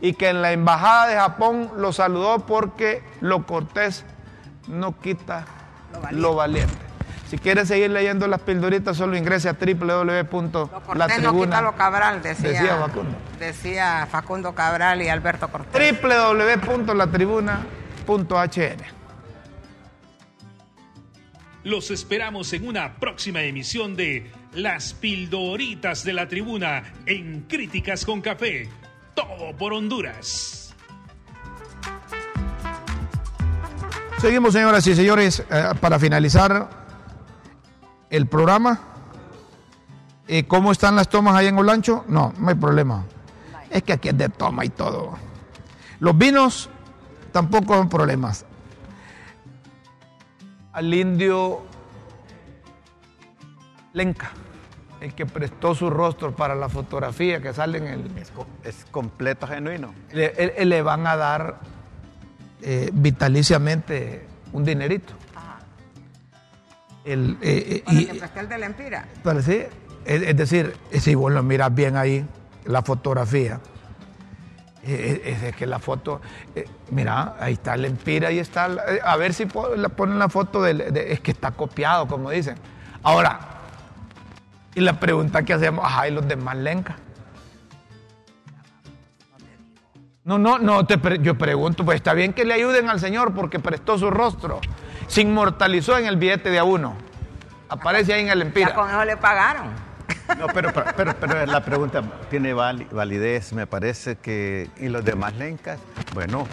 [0.00, 4.04] y que en la embajada de Japón lo saludó porque lo cortés
[4.66, 5.44] no quita
[5.92, 6.20] Lo valiente.
[6.20, 6.89] lo valiente.
[7.30, 11.76] Si quieres seguir leyendo las pildoritas, solo ingrese a cortés no quita lo www.latribuna.
[11.76, 13.16] Cabral, decía, decía Facundo.
[13.38, 15.96] decía Facundo Cabral y Alberto Cortés.
[16.02, 18.82] www.latribuna.hn.
[21.62, 28.22] Los esperamos en una próxima emisión de Las Pildoritas de la Tribuna en Críticas con
[28.22, 28.68] Café.
[29.14, 30.74] Todo por Honduras.
[34.18, 36.79] Seguimos, señoras y señores, eh, para finalizar
[38.10, 38.80] el programa.
[40.28, 42.04] Eh, ¿Cómo están las tomas ahí en Olancho?
[42.08, 43.04] No, no hay problema.
[43.70, 45.14] Es que aquí es de toma y todo.
[46.00, 46.68] Los vinos
[47.32, 48.44] tampoco son problemas.
[50.72, 51.62] Al indio
[53.92, 54.30] Lenca,
[55.00, 58.86] el que prestó su rostro para la fotografía que sale en el, Es, co- es
[58.90, 59.92] completo genuino.
[60.12, 61.58] le van a dar
[62.62, 65.12] eh, vitaliciamente un dinerito.
[67.04, 69.08] El, eh, eh, Para y- que el de la Empira.
[69.24, 69.62] pero sí,
[70.04, 72.26] es, es decir, si vos lo miras bien ahí,
[72.66, 73.58] la fotografía,
[74.82, 76.20] eh, es de que la foto,
[76.54, 79.88] eh, mira, ahí está el Empira, ahí está, la- eh, a ver si po- la
[79.88, 82.56] ponen la foto del, de- es que está copiado, como dicen.
[83.02, 83.40] Ahora,
[84.74, 86.96] y la pregunta que hacemos, ajá, y los demás lencas.
[90.22, 93.32] No, no, no, te pre- yo pregunto, pues está bien que le ayuden al Señor
[93.34, 94.60] porque prestó su rostro,
[95.10, 96.94] se inmortalizó en el billete de a uno.
[97.68, 98.74] Aparece ahí en el Ya Empira.
[98.74, 99.66] con eso le pagaron.
[100.38, 104.70] No, pero, pero, pero- pero la pregunta tiene vali- validez, me parece que.
[104.76, 105.78] ¿Y los demás lencas?
[106.14, 106.46] Bueno,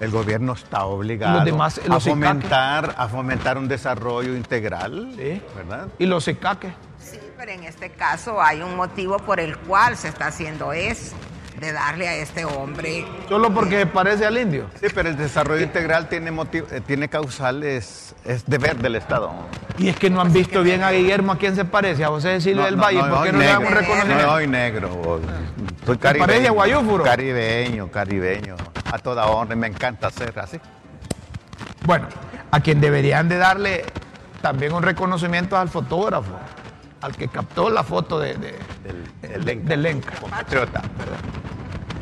[0.00, 5.40] el gobierno está obligado Los demás, a, fomentar, a fomentar un desarrollo integral, Sí.
[5.56, 5.86] ¿verdad?
[5.98, 6.72] Y los icaques.
[6.98, 11.14] Sí, pero en este caso hay un motivo por el cual se está haciendo eso.
[11.58, 13.04] De darle a este hombre.
[13.28, 14.66] Solo porque parece al indio.
[14.80, 19.30] Sí, pero el desarrollo integral tiene, motiv- eh, tiene causales, es deber del Estado.
[19.78, 22.34] Y es que no han visto bien a Guillermo a quién se parece, a José
[22.36, 23.68] Cecilio del Valle, ¿por qué hoy no le negro.
[23.70, 24.26] reconocimiento?
[24.26, 25.20] No, hoy negro.
[25.86, 26.52] Soy parece caribeño.
[26.54, 27.04] guayúfuro?
[27.04, 28.56] Caribeño, caribeño.
[28.92, 30.58] A toda honra, y me encanta ser así.
[31.84, 32.08] Bueno,
[32.50, 33.84] a quien deberían de darle
[34.42, 36.32] también un reconocimiento es al fotógrafo,
[37.00, 39.68] al que captó la foto de, de- Del, del Lenca.
[39.68, 40.12] del Lenca.
[40.20, 40.82] Compatriota.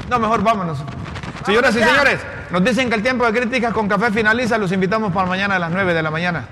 [0.09, 0.79] No, mejor vámonos.
[1.45, 2.21] Señoras y señores,
[2.51, 4.59] nos dicen que el tiempo de críticas con café finaliza.
[4.59, 6.47] Los invitamos para mañana a las 9 de la mañana.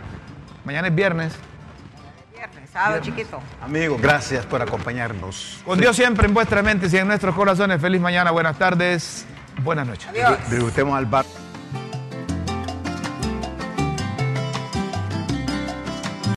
[0.64, 1.32] Mañana es viernes.
[2.34, 3.40] Viernes, sábado chiquito.
[3.62, 5.58] Amigos, gracias por acompañarnos.
[5.64, 7.80] Con Dios siempre en vuestras mentes y en nuestros corazones.
[7.80, 9.26] Feliz mañana, buenas tardes,
[9.62, 10.06] buenas noches.
[10.08, 10.38] Adiós.
[10.50, 11.24] Disfrutemos al bar.